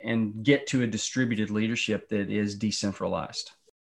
and 0.00 0.44
get 0.44 0.66
to 0.68 0.82
a 0.82 0.86
distributed 0.86 1.50
leadership 1.50 2.08
that 2.08 2.30
is 2.30 2.56
decentralized. 2.56 3.50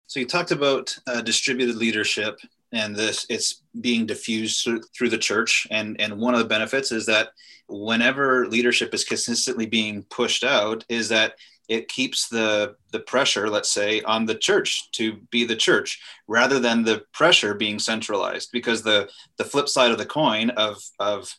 So 0.07 0.21
you 0.21 0.27
talked 0.27 0.51
about 0.51 0.97
uh, 1.07 1.23
distributed 1.23 1.77
leadership 1.77 2.39
and 2.73 2.97
this 2.97 3.27
it's 3.29 3.63
being 3.81 4.07
diffused 4.07 4.69
through 4.97 5.09
the 5.09 5.19
church 5.19 5.67
and 5.71 6.01
and 6.01 6.19
one 6.19 6.35
of 6.35 6.41
the 6.41 6.47
benefits 6.47 6.91
is 6.91 7.07
that 7.07 7.29
whenever 7.69 8.47
leadership 8.49 8.93
is 8.93 9.05
consistently 9.05 9.67
being 9.67 10.03
pushed 10.05 10.45
out 10.45 10.85
is 10.89 11.09
that 11.09 11.35
it 11.69 11.89
keeps 11.89 12.29
the 12.29 12.75
the 12.91 13.01
pressure 13.01 13.49
let's 13.49 13.71
say 13.71 14.01
on 14.03 14.27
the 14.27 14.35
church 14.35 14.91
to 14.93 15.17
be 15.31 15.45
the 15.45 15.57
church 15.57 16.01
rather 16.27 16.59
than 16.59 16.83
the 16.83 17.05
pressure 17.13 17.55
being 17.55 17.79
centralized 17.79 18.51
because 18.53 18.83
the 18.83 19.09
the 19.37 19.45
flip 19.45 19.69
side 19.69 19.91
of 19.91 19.99
the 19.99 20.07
coin 20.07 20.51
of 20.51 20.79
of 20.99 21.35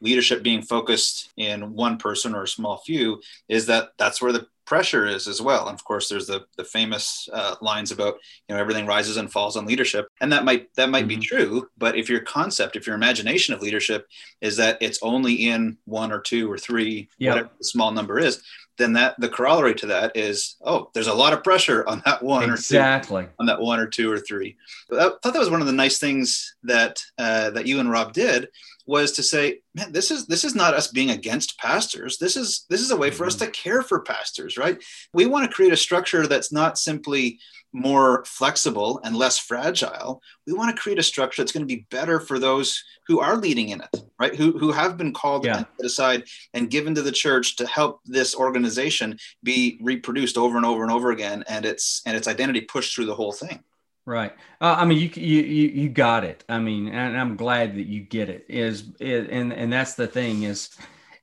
leadership 0.00 0.42
being 0.42 0.62
focused 0.62 1.30
in 1.36 1.74
one 1.74 1.98
person 1.98 2.34
or 2.34 2.44
a 2.44 2.48
small 2.48 2.78
few 2.78 3.20
is 3.48 3.66
that 3.66 3.90
that's 3.98 4.22
where 4.22 4.32
the 4.32 4.46
pressure 4.68 5.06
is 5.06 5.26
as 5.26 5.40
well. 5.40 5.66
And 5.66 5.74
of 5.74 5.82
course, 5.82 6.08
there's 6.08 6.26
the 6.26 6.44
the 6.56 6.64
famous 6.64 7.28
uh, 7.32 7.56
lines 7.62 7.90
about 7.90 8.18
you 8.46 8.54
know 8.54 8.60
everything 8.60 8.86
rises 8.86 9.16
and 9.16 9.32
falls 9.32 9.56
on 9.56 9.64
leadership, 9.64 10.08
and 10.20 10.30
that 10.30 10.44
might 10.44 10.72
that 10.74 10.90
might 10.90 11.08
mm-hmm. 11.08 11.20
be 11.20 11.26
true. 11.26 11.68
But 11.78 11.96
if 11.96 12.10
your 12.10 12.20
concept, 12.20 12.76
if 12.76 12.86
your 12.86 12.94
imagination 12.94 13.54
of 13.54 13.62
leadership 13.62 14.06
is 14.42 14.56
that 14.58 14.76
it's 14.80 14.98
only 15.02 15.34
in 15.34 15.78
one 15.86 16.12
or 16.12 16.20
two 16.20 16.52
or 16.52 16.58
three, 16.58 17.08
yep. 17.18 17.34
whatever 17.34 17.50
the 17.56 17.64
small 17.64 17.92
number 17.92 18.18
is, 18.18 18.42
then 18.76 18.92
that 18.92 19.18
the 19.18 19.28
corollary 19.28 19.74
to 19.76 19.86
that 19.86 20.14
is 20.14 20.56
oh, 20.60 20.90
there's 20.92 21.06
a 21.06 21.14
lot 21.14 21.32
of 21.32 21.42
pressure 21.42 21.88
on 21.88 22.02
that 22.04 22.22
one 22.22 22.50
exactly. 22.50 23.22
or 23.22 23.26
two, 23.26 23.32
on 23.40 23.46
that 23.46 23.60
one 23.60 23.80
or 23.80 23.86
two 23.86 24.12
or 24.12 24.18
three. 24.18 24.54
But 24.90 24.98
I 24.98 25.08
thought 25.22 25.32
that 25.32 25.38
was 25.38 25.50
one 25.50 25.62
of 25.62 25.66
the 25.66 25.72
nice 25.72 25.98
things 25.98 26.56
that 26.64 27.00
uh, 27.16 27.50
that 27.50 27.66
you 27.66 27.80
and 27.80 27.90
Rob 27.90 28.12
did 28.12 28.48
was 28.88 29.12
to 29.12 29.22
say, 29.22 29.60
man, 29.74 29.92
this 29.92 30.10
is 30.10 30.26
this 30.26 30.44
is 30.44 30.54
not 30.54 30.72
us 30.72 30.88
being 30.88 31.10
against 31.10 31.58
pastors. 31.58 32.16
This 32.16 32.36
is 32.36 32.64
this 32.70 32.80
is 32.80 32.90
a 32.90 32.96
way 32.96 33.10
for 33.10 33.26
us 33.26 33.36
mm-hmm. 33.36 33.44
to 33.44 33.50
care 33.50 33.82
for 33.82 34.00
pastors, 34.00 34.56
right? 34.56 34.82
We 35.12 35.26
want 35.26 35.48
to 35.48 35.54
create 35.54 35.74
a 35.74 35.76
structure 35.76 36.26
that's 36.26 36.50
not 36.50 36.78
simply 36.78 37.38
more 37.74 38.24
flexible 38.24 38.98
and 39.04 39.14
less 39.14 39.38
fragile. 39.38 40.22
We 40.46 40.54
want 40.54 40.74
to 40.74 40.82
create 40.82 40.98
a 40.98 41.02
structure 41.02 41.42
that's 41.42 41.52
going 41.52 41.68
to 41.68 41.74
be 41.74 41.86
better 41.90 42.18
for 42.18 42.38
those 42.38 42.82
who 43.06 43.20
are 43.20 43.36
leading 43.36 43.68
in 43.68 43.82
it, 43.82 44.02
right? 44.18 44.34
Who 44.34 44.58
who 44.58 44.72
have 44.72 44.96
been 44.96 45.12
called 45.12 45.44
yeah. 45.44 45.58
and 45.58 45.76
put 45.76 45.84
aside 45.84 46.24
and 46.54 46.70
given 46.70 46.94
to 46.94 47.02
the 47.02 47.12
church 47.12 47.56
to 47.56 47.66
help 47.66 48.00
this 48.06 48.34
organization 48.34 49.18
be 49.42 49.78
reproduced 49.82 50.38
over 50.38 50.56
and 50.56 50.64
over 50.64 50.82
and 50.82 50.90
over 50.90 51.10
again, 51.10 51.44
and 51.46 51.66
its 51.66 52.00
and 52.06 52.16
its 52.16 52.26
identity 52.26 52.62
pushed 52.62 52.94
through 52.94 53.06
the 53.06 53.14
whole 53.14 53.32
thing. 53.32 53.62
Right. 54.08 54.32
Uh, 54.58 54.74
I 54.78 54.86
mean, 54.86 54.96
you, 54.96 55.10
you 55.22 55.68
you 55.68 55.88
got 55.90 56.24
it. 56.24 56.42
I 56.48 56.58
mean, 56.60 56.88
and 56.88 57.14
I'm 57.14 57.36
glad 57.36 57.74
that 57.76 57.88
you 57.88 58.00
get 58.00 58.30
it. 58.30 58.46
Is 58.48 58.84
it, 58.98 59.28
and 59.28 59.52
and 59.52 59.70
that's 59.70 59.96
the 59.96 60.06
thing 60.06 60.44
is, 60.44 60.70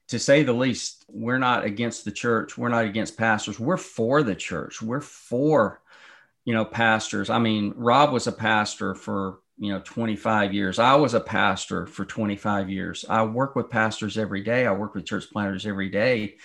to 0.09 0.19
say 0.19 0.43
the 0.43 0.53
least, 0.53 1.03
we're 1.09 1.39
not 1.39 1.65
against 1.65 2.05
the 2.05 2.11
church. 2.11 2.59
We're 2.59 2.69
not 2.69 2.85
against 2.85 3.17
pastors. 3.17 3.59
We're 3.59 3.77
for 3.77 4.21
the 4.21 4.35
church. 4.35 4.83
We're 4.83 5.01
for, 5.01 5.81
you 6.43 6.53
know, 6.53 6.63
pastors. 6.63 7.31
I 7.31 7.39
mean, 7.39 7.73
Rob 7.75 8.13
was 8.13 8.27
a 8.27 8.31
pastor 8.31 8.93
for 8.93 9.39
you 9.57 9.73
know 9.73 9.81
25 9.83 10.53
years. 10.53 10.77
I 10.77 10.93
was 10.93 11.15
a 11.15 11.19
pastor 11.19 11.87
for 11.87 12.05
25 12.05 12.69
years. 12.69 13.03
I 13.09 13.23
work 13.23 13.55
with 13.55 13.71
pastors 13.71 14.15
every 14.15 14.41
day. 14.43 14.67
I 14.67 14.73
work 14.73 14.93
with 14.93 15.07
church 15.07 15.25
planters 15.31 15.65
every 15.65 15.89
day, 15.89 16.35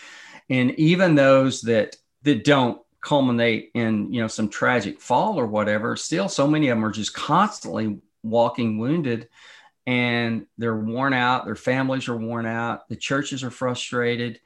and 0.48 0.70
even 0.78 1.16
those 1.16 1.60
that 1.62 1.96
that 2.22 2.44
don't 2.44 2.80
culminate 3.02 3.70
in 3.74 4.12
you 4.12 4.20
know 4.20 4.28
some 4.28 4.48
tragic 4.48 5.00
fall 5.00 5.38
or 5.38 5.46
whatever 5.46 5.96
still 5.96 6.28
so 6.28 6.46
many 6.46 6.68
of 6.68 6.76
them 6.76 6.84
are 6.84 6.90
just 6.90 7.14
constantly 7.14 7.98
walking 8.22 8.78
wounded 8.78 9.28
and 9.86 10.46
they're 10.58 10.76
worn 10.76 11.12
out 11.12 11.44
their 11.44 11.56
families 11.56 12.08
are 12.08 12.16
worn 12.16 12.46
out 12.46 12.88
the 12.88 12.96
churches 12.96 13.42
are 13.42 13.50
frustrated. 13.50 14.40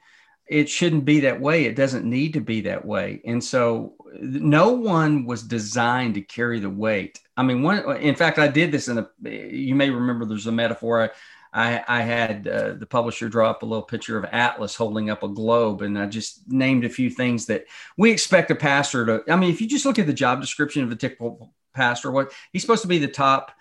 It 0.47 0.69
shouldn't 0.69 1.05
be 1.05 1.21
that 1.21 1.41
way. 1.41 1.65
It 1.65 1.75
doesn't 1.75 2.05
need 2.07 2.33
to 2.33 2.39
be 2.39 2.61
that 2.61 2.85
way. 2.85 3.19
And 3.25 3.43
so 3.43 3.95
no 4.13 4.73
one 4.73 5.25
was 5.25 5.41
designed 5.41 6.13
to 6.13 6.21
carry 6.21 6.59
the 6.59 6.69
weight. 6.69 7.19
I 7.35 7.43
mean 7.43 7.63
one 7.63 7.97
in 7.97 8.15
fact 8.15 8.39
i 8.39 8.47
did 8.47 8.71
this 8.71 8.87
in 8.87 8.97
a 8.99 9.09
you 9.29 9.75
may 9.75 9.89
remember 9.89 10.25
there's 10.25 10.47
a 10.47 10.51
metaphor 10.51 11.03
I, 11.03 11.09
I, 11.55 11.81
I 11.87 12.01
had 12.01 12.47
uh, 12.49 12.73
the 12.73 12.85
publisher 12.85 13.29
draw 13.29 13.49
up 13.49 13.63
a 13.63 13.65
little 13.65 13.85
picture 13.85 14.17
of 14.17 14.25
Atlas 14.25 14.75
holding 14.75 15.09
up 15.09 15.23
a 15.23 15.29
globe, 15.29 15.81
and 15.81 15.97
I 15.97 16.05
just 16.05 16.51
named 16.51 16.83
a 16.83 16.89
few 16.89 17.09
things 17.09 17.45
that 17.45 17.65
we 17.95 18.11
expect 18.11 18.51
a 18.51 18.55
pastor 18.55 19.05
to. 19.05 19.23
I 19.31 19.37
mean, 19.37 19.51
if 19.51 19.61
you 19.61 19.67
just 19.67 19.85
look 19.85 19.97
at 19.97 20.05
the 20.05 20.13
job 20.13 20.41
description 20.41 20.83
of 20.83 20.91
a 20.91 20.97
typical 20.97 21.53
pastor, 21.73 22.11
what 22.11 22.33
he's 22.51 22.61
supposed 22.61 22.81
to 22.81 22.89
be 22.89 22.99
the 22.99 23.07
top 23.07 23.53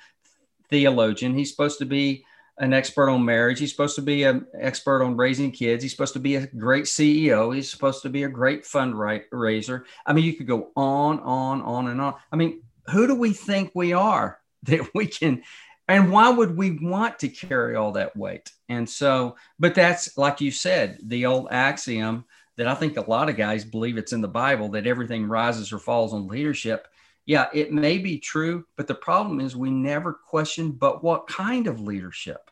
theologian, 0.71 1.39
he's 1.39 1.53
supposed 1.53 1.79
to 1.79 1.87
be 1.87 2.25
an 2.59 2.73
expert 2.73 3.09
on 3.09 3.25
marriage, 3.25 3.61
he's 3.61 3.71
supposed 3.71 3.95
to 3.95 4.03
be 4.03 4.25
an 4.25 4.45
expert 4.59 5.05
on 5.05 5.17
raising 5.17 5.53
kids, 5.53 5.85
he's 5.85 5.93
supposed 5.93 6.15
to 6.15 6.21
be 6.21 6.35
a 6.35 6.49
great 6.49 6.87
CEO, 6.87 7.55
he's 7.55 7.71
supposed 7.71 8.03
to 8.03 8.09
be 8.09 8.25
a 8.25 8.29
great 8.29 8.65
fundraiser. 8.65 9.85
I 10.05 10.13
mean, 10.13 10.25
you 10.25 10.35
could 10.35 10.49
go 10.49 10.73
on, 10.75 11.21
on, 11.21 11.63
on, 11.63 11.87
and 11.87 12.01
on. 12.01 12.15
I 12.33 12.37
mean, 12.37 12.63
who 12.91 13.07
do 13.07 13.15
we 13.15 13.33
think 13.33 13.71
we 13.73 13.93
are 13.93 14.41
that 14.65 14.93
we 14.97 15.07
can 15.07 15.45
and 15.89 16.11
why 16.11 16.31
would 16.31 16.57
we 16.57 16.79
want 16.81 17.19
to 17.19 17.29
carry 17.29 17.77
all 17.77 17.93
that 17.93 18.17
weight? 18.17 18.51
And 18.69 18.89
so 18.89 19.37
but 19.59 19.75
that's 19.75 20.17
like 20.17 20.41
you 20.41 20.51
said 20.51 20.99
the 21.03 21.27
old 21.27 21.49
axiom 21.51 22.25
that 22.57 22.69
i 22.69 22.75
think 22.75 22.97
a 22.97 23.11
lot 23.11 23.29
of 23.29 23.37
guys 23.37 23.65
believe 23.65 23.99
it's 23.99 24.13
in 24.13 24.21
the 24.21 24.29
bible 24.29 24.69
that 24.71 24.87
everything 24.87 25.27
rises 25.27 25.73
or 25.73 25.79
falls 25.79 26.15
on 26.15 26.29
leadership. 26.29 26.89
Yeah 27.27 27.47
it 27.53 27.73
may 27.73 27.99
be 27.99 28.19
true 28.19 28.65
but 28.77 28.87
the 28.87 28.95
problem 28.95 29.41
is 29.41 29.57
we 29.57 29.71
never 29.71 30.13
question 30.13 30.73
but 30.73 31.03
what 31.03 31.27
kind 31.27 31.67
of 31.67 31.81
leadership? 31.81 32.51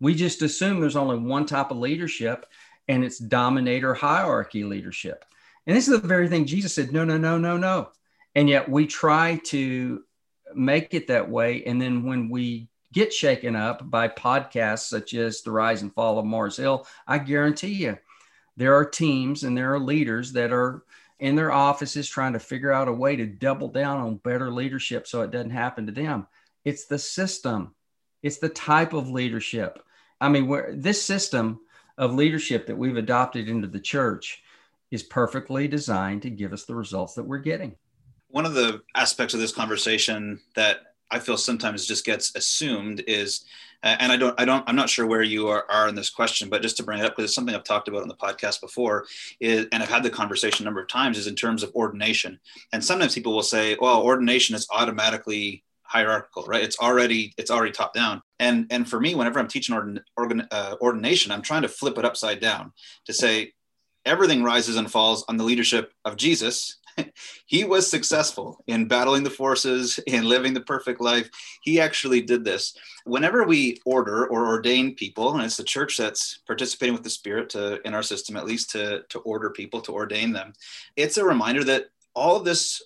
We 0.00 0.14
just 0.14 0.42
assume 0.42 0.80
there's 0.80 0.96
only 0.96 1.18
one 1.18 1.46
type 1.46 1.70
of 1.70 1.76
leadership 1.78 2.46
and 2.88 3.04
it's 3.04 3.18
dominator 3.18 3.94
hierarchy 3.94 4.64
leadership. 4.64 5.24
And 5.66 5.76
this 5.76 5.88
is 5.88 6.00
the 6.00 6.08
very 6.08 6.28
thing 6.28 6.46
jesus 6.46 6.74
said 6.74 6.92
no 6.92 7.04
no 7.04 7.18
no 7.18 7.38
no 7.38 7.56
no. 7.56 7.90
And 8.34 8.48
yet 8.48 8.68
we 8.68 8.86
try 8.86 9.40
to 9.46 10.04
make 10.54 10.94
it 10.94 11.08
that 11.08 11.28
way. 11.28 11.64
And 11.64 11.80
then 11.80 12.04
when 12.04 12.28
we 12.28 12.68
get 12.92 13.12
shaken 13.12 13.54
up 13.54 13.88
by 13.88 14.08
podcasts 14.08 14.88
such 14.88 15.14
as 15.14 15.42
The 15.42 15.50
Rise 15.50 15.82
and 15.82 15.94
Fall 15.94 16.18
of 16.18 16.24
Mars 16.24 16.56
Hill, 16.56 16.86
I 17.06 17.18
guarantee 17.18 17.74
you 17.74 17.98
there 18.56 18.74
are 18.74 18.84
teams 18.84 19.44
and 19.44 19.56
there 19.56 19.72
are 19.74 19.78
leaders 19.78 20.32
that 20.32 20.52
are 20.52 20.82
in 21.18 21.36
their 21.36 21.52
offices 21.52 22.08
trying 22.08 22.32
to 22.32 22.38
figure 22.38 22.72
out 22.72 22.88
a 22.88 22.92
way 22.92 23.14
to 23.16 23.26
double 23.26 23.68
down 23.68 24.00
on 24.00 24.16
better 24.16 24.50
leadership 24.50 25.06
so 25.06 25.22
it 25.22 25.30
doesn't 25.30 25.50
happen 25.50 25.86
to 25.86 25.92
them. 25.92 26.26
It's 26.64 26.86
the 26.86 26.98
system, 26.98 27.74
it's 28.22 28.38
the 28.38 28.48
type 28.48 28.92
of 28.92 29.08
leadership. 29.10 29.82
I 30.20 30.28
mean, 30.28 30.80
this 30.80 31.02
system 31.02 31.60
of 31.96 32.14
leadership 32.14 32.66
that 32.66 32.76
we've 32.76 32.96
adopted 32.96 33.48
into 33.48 33.68
the 33.68 33.80
church 33.80 34.42
is 34.90 35.02
perfectly 35.02 35.68
designed 35.68 36.22
to 36.22 36.30
give 36.30 36.52
us 36.52 36.64
the 36.64 36.74
results 36.74 37.14
that 37.14 37.24
we're 37.24 37.38
getting 37.38 37.76
one 38.30 38.46
of 38.46 38.54
the 38.54 38.82
aspects 38.94 39.34
of 39.34 39.40
this 39.40 39.52
conversation 39.52 40.40
that 40.54 40.78
I 41.10 41.18
feel 41.18 41.36
sometimes 41.36 41.86
just 41.86 42.04
gets 42.04 42.34
assumed 42.36 43.02
is, 43.06 43.44
uh, 43.82 43.96
and 43.98 44.12
I 44.12 44.16
don't, 44.16 44.38
I 44.40 44.44
don't, 44.44 44.62
I'm 44.68 44.76
not 44.76 44.90
sure 44.90 45.06
where 45.06 45.22
you 45.22 45.48
are, 45.48 45.64
are 45.70 45.88
in 45.88 45.94
this 45.94 46.10
question, 46.10 46.48
but 46.48 46.62
just 46.62 46.76
to 46.76 46.82
bring 46.82 47.00
it 47.00 47.04
up 47.04 47.12
because 47.12 47.30
it's 47.30 47.34
something 47.34 47.54
I've 47.54 47.64
talked 47.64 47.88
about 47.88 48.02
on 48.02 48.08
the 48.08 48.14
podcast 48.14 48.60
before, 48.60 49.06
is, 49.40 49.66
and 49.72 49.82
I've 49.82 49.88
had 49.88 50.02
the 50.02 50.10
conversation 50.10 50.64
a 50.64 50.66
number 50.66 50.82
of 50.82 50.88
times, 50.88 51.18
is 51.18 51.26
in 51.26 51.34
terms 51.34 51.62
of 51.62 51.74
ordination. 51.74 52.38
And 52.72 52.84
sometimes 52.84 53.14
people 53.14 53.34
will 53.34 53.42
say, 53.42 53.76
well, 53.80 54.02
ordination 54.02 54.54
is 54.54 54.68
automatically 54.70 55.64
hierarchical, 55.82 56.44
right? 56.44 56.62
It's 56.62 56.78
already, 56.78 57.34
it's 57.36 57.50
already 57.50 57.72
top 57.72 57.94
down. 57.94 58.22
And 58.38 58.66
and 58.70 58.88
for 58.88 59.00
me, 59.00 59.14
whenever 59.14 59.38
I'm 59.38 59.48
teaching 59.48 59.74
ordin, 59.74 60.46
uh, 60.50 60.76
ordination, 60.80 61.32
I'm 61.32 61.42
trying 61.42 61.62
to 61.62 61.68
flip 61.68 61.98
it 61.98 62.04
upside 62.04 62.40
down 62.40 62.72
to 63.06 63.12
say 63.12 63.52
everything 64.06 64.42
rises 64.42 64.76
and 64.76 64.90
falls 64.90 65.24
on 65.28 65.36
the 65.36 65.44
leadership 65.44 65.92
of 66.04 66.16
Jesus 66.16 66.78
he 67.46 67.64
was 67.64 67.90
successful 67.90 68.62
in 68.66 68.88
battling 68.88 69.22
the 69.22 69.30
forces, 69.30 69.98
in 70.06 70.24
living 70.24 70.54
the 70.54 70.60
perfect 70.60 71.00
life. 71.00 71.28
He 71.62 71.80
actually 71.80 72.22
did 72.22 72.44
this. 72.44 72.76
Whenever 73.04 73.44
we 73.44 73.78
order 73.84 74.26
or 74.26 74.46
ordain 74.46 74.94
people, 74.94 75.34
and 75.34 75.42
it's 75.42 75.56
the 75.56 75.64
church 75.64 75.96
that's 75.96 76.40
participating 76.46 76.94
with 76.94 77.04
the 77.04 77.10
Spirit 77.10 77.50
to, 77.50 77.80
in 77.86 77.94
our 77.94 78.02
system, 78.02 78.36
at 78.36 78.46
least 78.46 78.70
to, 78.70 79.02
to 79.08 79.18
order 79.20 79.50
people, 79.50 79.80
to 79.82 79.92
ordain 79.92 80.32
them, 80.32 80.52
it's 80.96 81.16
a 81.16 81.24
reminder 81.24 81.64
that 81.64 81.86
all 82.14 82.36
of 82.36 82.44
this 82.44 82.82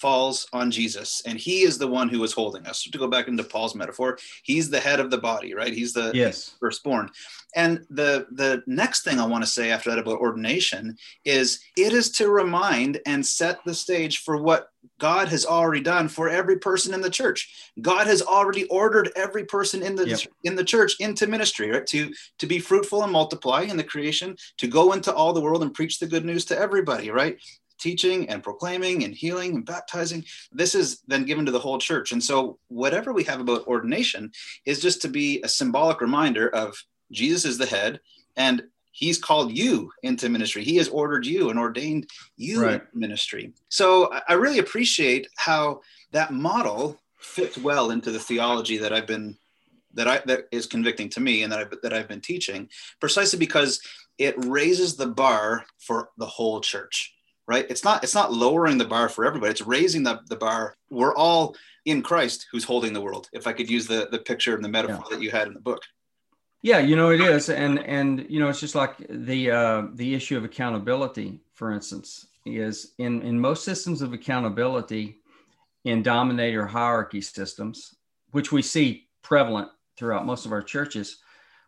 falls 0.00 0.46
on 0.52 0.70
Jesus, 0.70 1.22
and 1.26 1.38
he 1.38 1.62
is 1.62 1.78
the 1.78 1.88
one 1.88 2.08
who 2.08 2.22
is 2.22 2.32
holding 2.32 2.66
us. 2.66 2.82
To 2.82 2.98
go 2.98 3.08
back 3.08 3.28
into 3.28 3.42
Paul's 3.42 3.74
metaphor, 3.74 4.18
he's 4.42 4.70
the 4.70 4.80
head 4.80 5.00
of 5.00 5.10
the 5.10 5.18
body, 5.18 5.54
right? 5.54 5.72
He's 5.72 5.92
the 5.92 6.12
yes. 6.14 6.54
firstborn. 6.60 7.10
And 7.54 7.84
the 7.88 8.26
the 8.32 8.62
next 8.66 9.02
thing 9.02 9.18
I 9.18 9.26
want 9.26 9.42
to 9.44 9.50
say 9.50 9.70
after 9.70 9.90
that 9.90 9.98
about 9.98 10.20
ordination 10.20 10.96
is 11.24 11.60
it 11.76 11.92
is 11.92 12.10
to 12.12 12.30
remind 12.30 13.00
and 13.06 13.24
set 13.24 13.64
the 13.64 13.74
stage 13.74 14.18
for 14.18 14.42
what 14.42 14.68
God 14.98 15.28
has 15.28 15.46
already 15.46 15.82
done 15.82 16.08
for 16.08 16.28
every 16.28 16.58
person 16.58 16.94
in 16.94 17.00
the 17.00 17.10
church. 17.10 17.72
God 17.80 18.06
has 18.06 18.22
already 18.22 18.64
ordered 18.64 19.10
every 19.16 19.44
person 19.44 19.82
in 19.82 19.94
the 19.94 20.08
yep. 20.08 20.20
in 20.44 20.54
the 20.54 20.64
church 20.64 20.96
into 21.00 21.26
ministry, 21.26 21.70
right? 21.70 21.86
To 21.86 22.12
to 22.38 22.46
be 22.46 22.58
fruitful 22.58 23.02
and 23.02 23.12
multiply 23.12 23.62
in 23.62 23.76
the 23.76 23.84
creation, 23.84 24.36
to 24.58 24.66
go 24.66 24.92
into 24.92 25.12
all 25.12 25.32
the 25.32 25.40
world 25.40 25.62
and 25.62 25.72
preach 25.72 25.98
the 25.98 26.06
good 26.06 26.24
news 26.24 26.44
to 26.46 26.58
everybody, 26.58 27.10
right? 27.10 27.38
Teaching 27.78 28.28
and 28.28 28.42
proclaiming 28.42 29.04
and 29.04 29.14
healing 29.14 29.54
and 29.54 29.66
baptizing 29.66 30.24
this 30.52 30.74
is 30.74 31.02
then 31.06 31.24
given 31.24 31.46
to 31.46 31.52
the 31.52 31.58
whole 31.58 31.78
church. 31.78 32.12
And 32.12 32.22
so 32.22 32.58
whatever 32.68 33.12
we 33.12 33.24
have 33.24 33.40
about 33.40 33.66
ordination 33.66 34.32
is 34.64 34.80
just 34.80 35.02
to 35.02 35.08
be 35.08 35.42
a 35.42 35.48
symbolic 35.48 36.00
reminder 36.00 36.48
of 36.48 36.76
jesus 37.12 37.44
is 37.44 37.58
the 37.58 37.66
head 37.66 38.00
and 38.36 38.62
he's 38.92 39.18
called 39.18 39.52
you 39.52 39.90
into 40.02 40.28
ministry. 40.30 40.64
He 40.64 40.76
has 40.76 40.88
ordered 40.88 41.26
you 41.26 41.50
and 41.50 41.58
ordained 41.58 42.08
you 42.36 42.62
right. 42.62 42.94
ministry. 42.94 43.52
So 43.68 44.10
i 44.28 44.34
really 44.34 44.58
appreciate 44.58 45.28
how 45.36 45.80
that 46.12 46.32
model 46.32 46.98
fits 47.18 47.58
well 47.58 47.90
into 47.90 48.10
the 48.10 48.18
theology 48.18 48.78
that 48.78 48.92
i've 48.92 49.06
been 49.06 49.36
that 49.94 50.06
i 50.06 50.22
that 50.26 50.46
is 50.52 50.66
convicting 50.66 51.08
to 51.08 51.20
me 51.20 51.42
and 51.42 51.52
that 51.52 51.58
i 51.58 51.64
that 51.82 51.92
i've 51.92 52.08
been 52.08 52.20
teaching 52.20 52.68
precisely 53.00 53.38
because 53.38 53.80
it 54.18 54.34
raises 54.44 54.96
the 54.96 55.06
bar 55.06 55.64
for 55.78 56.10
the 56.18 56.26
whole 56.26 56.60
church 56.60 57.15
right? 57.46 57.66
It's 57.68 57.84
not 57.84 58.02
it's 58.02 58.14
not 58.14 58.32
lowering 58.32 58.78
the 58.78 58.84
bar 58.84 59.08
for 59.08 59.24
everybody. 59.24 59.50
It's 59.50 59.62
raising 59.62 60.02
the, 60.02 60.20
the 60.28 60.36
bar. 60.36 60.74
We're 60.90 61.14
all 61.14 61.56
in 61.84 62.02
Christ 62.02 62.46
who's 62.50 62.64
holding 62.64 62.92
the 62.92 63.00
world. 63.00 63.28
If 63.32 63.46
I 63.46 63.52
could 63.52 63.70
use 63.70 63.86
the 63.86 64.08
the 64.10 64.18
picture 64.18 64.54
and 64.54 64.64
the 64.64 64.68
metaphor 64.68 65.04
yeah. 65.10 65.16
that 65.16 65.22
you 65.22 65.30
had 65.30 65.48
in 65.48 65.54
the 65.54 65.60
book. 65.60 65.82
Yeah, 66.62 66.78
you 66.78 66.96
know 66.96 67.10
it 67.10 67.20
is, 67.20 67.48
and 67.48 67.78
and 67.80 68.26
you 68.28 68.40
know 68.40 68.48
it's 68.48 68.60
just 68.60 68.74
like 68.74 68.96
the 69.08 69.50
uh, 69.50 69.82
the 69.94 70.14
issue 70.14 70.36
of 70.36 70.44
accountability, 70.44 71.40
for 71.52 71.70
instance, 71.72 72.26
is 72.44 72.94
in 72.98 73.22
in 73.22 73.38
most 73.38 73.64
systems 73.64 74.02
of 74.02 74.12
accountability, 74.12 75.18
in 75.84 76.02
dominator 76.02 76.66
hierarchy 76.66 77.20
systems, 77.20 77.94
which 78.32 78.50
we 78.50 78.62
see 78.62 79.06
prevalent 79.22 79.68
throughout 79.96 80.26
most 80.26 80.46
of 80.46 80.52
our 80.52 80.62
churches. 80.62 81.18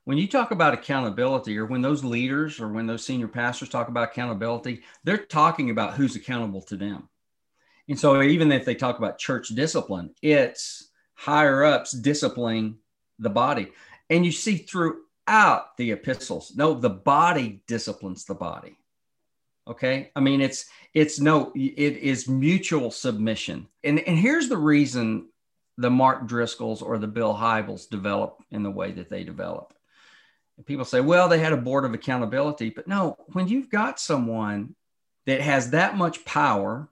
When 0.08 0.16
you 0.16 0.26
talk 0.26 0.52
about 0.52 0.72
accountability, 0.72 1.58
or 1.58 1.66
when 1.66 1.82
those 1.82 2.02
leaders 2.02 2.60
or 2.60 2.68
when 2.68 2.86
those 2.86 3.04
senior 3.04 3.28
pastors 3.28 3.68
talk 3.68 3.88
about 3.88 4.08
accountability, 4.08 4.80
they're 5.04 5.18
talking 5.18 5.68
about 5.68 5.96
who's 5.96 6.16
accountable 6.16 6.62
to 6.62 6.76
them. 6.78 7.10
And 7.90 8.00
so, 8.00 8.22
even 8.22 8.50
if 8.50 8.64
they 8.64 8.74
talk 8.74 8.96
about 8.96 9.18
church 9.18 9.48
discipline, 9.48 10.14
it's 10.22 10.88
higher 11.12 11.62
ups 11.62 11.92
disciplining 11.92 12.78
the 13.18 13.28
body. 13.28 13.68
And 14.08 14.24
you 14.24 14.32
see 14.32 14.56
throughout 14.56 15.76
the 15.76 15.90
epistles, 15.90 16.54
no, 16.56 16.72
the 16.72 16.88
body 16.88 17.60
disciplines 17.66 18.24
the 18.24 18.34
body. 18.34 18.78
Okay. 19.66 20.10
I 20.16 20.20
mean, 20.20 20.40
it's, 20.40 20.70
it's 20.94 21.20
no, 21.20 21.52
it 21.54 21.98
is 21.98 22.26
mutual 22.26 22.90
submission. 22.90 23.68
And, 23.84 23.98
and 23.98 24.16
here's 24.16 24.48
the 24.48 24.56
reason 24.56 25.28
the 25.76 25.90
Mark 25.90 26.26
Driscolls 26.26 26.80
or 26.80 26.96
the 26.96 27.06
Bill 27.06 27.34
Hybels 27.34 27.90
develop 27.90 28.42
in 28.50 28.62
the 28.62 28.70
way 28.70 28.92
that 28.92 29.10
they 29.10 29.22
develop. 29.22 29.74
And 30.58 30.66
people 30.66 30.84
say, 30.84 31.00
well, 31.00 31.28
they 31.28 31.38
had 31.38 31.52
a 31.52 31.56
board 31.56 31.84
of 31.84 31.94
accountability. 31.94 32.70
But 32.70 32.88
no, 32.88 33.16
when 33.32 33.48
you've 33.48 33.70
got 33.70 34.00
someone 34.00 34.74
that 35.26 35.40
has 35.40 35.70
that 35.70 35.96
much 35.96 36.24
power 36.24 36.90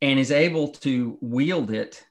and 0.00 0.20
is 0.20 0.30
able 0.30 0.68
to 0.68 1.18
wield 1.20 1.70
it, 1.70 2.04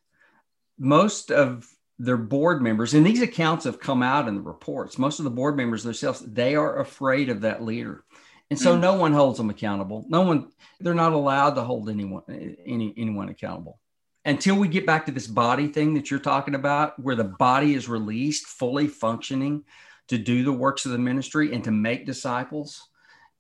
most 0.78 1.32
of 1.32 1.70
their 2.00 2.18
board 2.18 2.62
members, 2.62 2.94
and 2.94 3.06
these 3.06 3.22
accounts 3.22 3.64
have 3.66 3.80
come 3.80 4.04
out 4.04 4.28
in 4.28 4.36
the 4.36 4.42
reports, 4.42 4.98
most 4.98 5.20
of 5.20 5.26
the 5.26 5.32
board 5.32 5.56
members 5.56 5.84
themselves, 5.84 6.20
they 6.22 6.56
are 6.56 6.80
afraid 6.80 7.30
of 7.30 7.42
that 7.42 7.64
leader. 7.64 8.04
And 8.50 8.60
so 8.60 8.76
mm. 8.76 8.80
no 8.82 8.96
one 8.96 9.14
holds 9.14 9.38
them 9.38 9.50
accountable. 9.50 10.06
No 10.10 10.22
one, 10.22 10.50
they're 10.80 10.94
not 10.94 11.14
allowed 11.14 11.52
to 11.52 11.62
hold 11.62 11.88
anyone, 11.88 12.24
any, 12.28 12.94
anyone 12.98 13.30
accountable 13.30 13.80
until 14.26 14.56
we 14.56 14.68
get 14.68 14.88
back 14.88 15.06
to 15.06 15.12
this 15.12 15.28
body 15.28 15.68
thing 15.68 15.94
that 15.94 16.10
you're 16.10 16.20
talking 16.20 16.56
about, 16.56 17.00
where 17.00 17.16
the 17.16 17.24
body 17.24 17.76
is 17.76 17.88
released, 17.88 18.48
fully 18.48 18.88
functioning 18.88 19.64
to 20.08 20.18
do 20.18 20.44
the 20.44 20.54
works 20.54 20.86
of 20.86 20.92
the 20.92 20.98
ministry 20.98 21.54
and 21.54 21.64
to 21.64 21.72
make 21.72 22.06
disciples 22.06 22.90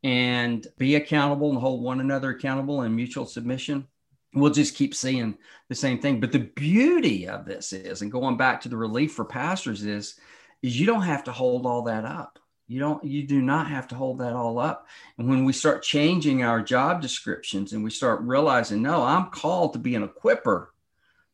and 0.03 0.67
be 0.77 0.95
accountable 0.95 1.49
and 1.49 1.59
hold 1.59 1.81
one 1.81 1.99
another 1.99 2.31
accountable 2.31 2.83
in 2.83 2.95
mutual 2.95 3.25
submission 3.25 3.87
we'll 4.35 4.51
just 4.51 4.75
keep 4.75 4.93
seeing 4.93 5.37
the 5.69 5.75
same 5.75 5.99
thing. 5.99 6.19
But 6.19 6.31
the 6.31 6.39
beauty 6.39 7.27
of 7.27 7.45
this 7.45 7.73
is, 7.73 8.01
and 8.01 8.11
going 8.11 8.37
back 8.37 8.61
to 8.61 8.69
the 8.69 8.77
relief 8.77 9.13
for 9.13 9.25
pastors 9.25 9.83
is, 9.83 10.19
is 10.61 10.79
you 10.79 10.85
don't 10.85 11.01
have 11.01 11.23
to 11.23 11.31
hold 11.31 11.65
all 11.65 11.83
that 11.83 12.05
up. 12.05 12.37
You 12.67 12.79
don't, 12.79 13.03
you 13.03 13.23
do 13.23 13.41
not 13.41 13.67
have 13.67 13.87
to 13.89 13.95
hold 13.95 14.19
that 14.19 14.33
all 14.33 14.59
up. 14.59 14.87
And 15.17 15.29
when 15.29 15.45
we 15.45 15.53
start 15.53 15.83
changing 15.83 16.43
our 16.43 16.61
job 16.61 17.01
descriptions 17.01 17.73
and 17.73 17.83
we 17.83 17.91
start 17.91 18.21
realizing, 18.21 18.81
no, 18.81 19.03
I'm 19.03 19.29
called 19.29 19.73
to 19.73 19.79
be 19.79 19.95
an 19.95 20.07
equiper, 20.07 20.67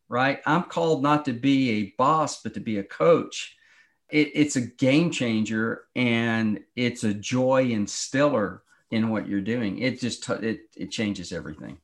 right? 0.10 0.42
I'm 0.46 0.64
called 0.64 1.02
not 1.02 1.26
to 1.26 1.34
be 1.34 1.70
a 1.72 1.94
boss, 1.98 2.42
but 2.42 2.54
to 2.56 2.60
be 2.60 2.78
a 2.78 2.84
coach. 2.84 3.56
It, 4.12 4.32
it's 4.34 4.56
a 4.56 4.62
game 4.62 5.12
changer 5.12 5.86
and 5.96 6.60
it's 6.76 7.04
a 7.04 7.14
joy 7.14 7.70
instiller 7.72 8.64
in 8.92 9.10
what 9.10 9.28
you're 9.28 9.42
doing. 9.42 9.80
It 9.80 10.00
just, 10.00 10.28
it, 10.30 10.62
it 10.76 10.92
changes 10.92 11.32
everything. 11.32 11.78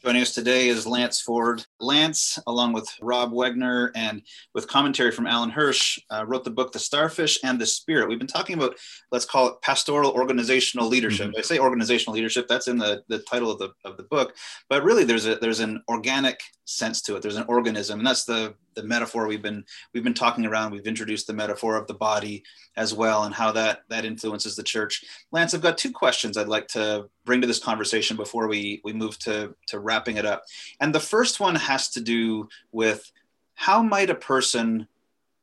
Joining 0.00 0.22
us 0.22 0.32
today 0.32 0.68
is 0.68 0.86
Lance 0.86 1.20
Ford. 1.20 1.66
Lance, 1.80 2.38
along 2.46 2.72
with 2.72 2.88
Rob 3.02 3.32
Wegner 3.32 3.90
and 3.96 4.22
with 4.54 4.68
commentary 4.68 5.10
from 5.10 5.26
Alan 5.26 5.50
Hirsch, 5.50 5.98
uh, 6.10 6.24
wrote 6.24 6.44
the 6.44 6.50
book 6.50 6.70
The 6.70 6.78
Starfish 6.78 7.40
and 7.42 7.60
the 7.60 7.66
Spirit. 7.66 8.08
We've 8.08 8.16
been 8.16 8.28
talking 8.28 8.56
about, 8.56 8.76
let's 9.10 9.24
call 9.24 9.48
it 9.48 9.60
pastoral 9.60 10.12
organizational 10.12 10.86
leadership. 10.86 11.30
Mm-hmm. 11.30 11.38
I 11.38 11.42
say 11.42 11.58
organizational 11.58 12.14
leadership, 12.14 12.46
that's 12.46 12.68
in 12.68 12.78
the, 12.78 13.02
the 13.08 13.18
title 13.18 13.50
of 13.50 13.58
the, 13.58 13.70
of 13.84 13.96
the 13.96 14.04
book, 14.04 14.36
but 14.68 14.84
really 14.84 15.02
there's 15.02 15.26
a 15.26 15.34
there's 15.34 15.58
an 15.58 15.82
organic 15.88 16.40
sense 16.64 17.02
to 17.02 17.16
it. 17.16 17.22
There's 17.22 17.36
an 17.36 17.46
organism, 17.48 17.98
and 17.98 18.06
that's 18.06 18.24
the 18.24 18.54
the 18.78 18.84
metaphor 18.84 19.26
we've 19.26 19.42
been 19.42 19.64
we've 19.92 20.04
been 20.04 20.14
talking 20.14 20.46
around. 20.46 20.70
We've 20.70 20.86
introduced 20.86 21.26
the 21.26 21.32
metaphor 21.32 21.76
of 21.76 21.88
the 21.88 21.94
body 21.94 22.44
as 22.76 22.94
well, 22.94 23.24
and 23.24 23.34
how 23.34 23.50
that 23.52 23.82
that 23.88 24.04
influences 24.04 24.54
the 24.54 24.62
church. 24.62 25.04
Lance, 25.32 25.52
I've 25.52 25.60
got 25.60 25.76
two 25.76 25.90
questions 25.90 26.36
I'd 26.36 26.46
like 26.46 26.68
to 26.68 27.08
bring 27.24 27.40
to 27.40 27.46
this 27.46 27.58
conversation 27.58 28.16
before 28.16 28.46
we 28.46 28.80
we 28.84 28.92
move 28.92 29.18
to 29.20 29.54
to 29.66 29.80
wrapping 29.80 30.16
it 30.16 30.24
up. 30.24 30.44
And 30.80 30.94
the 30.94 31.00
first 31.00 31.40
one 31.40 31.56
has 31.56 31.88
to 31.90 32.00
do 32.00 32.48
with 32.70 33.10
how 33.54 33.82
might 33.82 34.10
a 34.10 34.14
person 34.14 34.86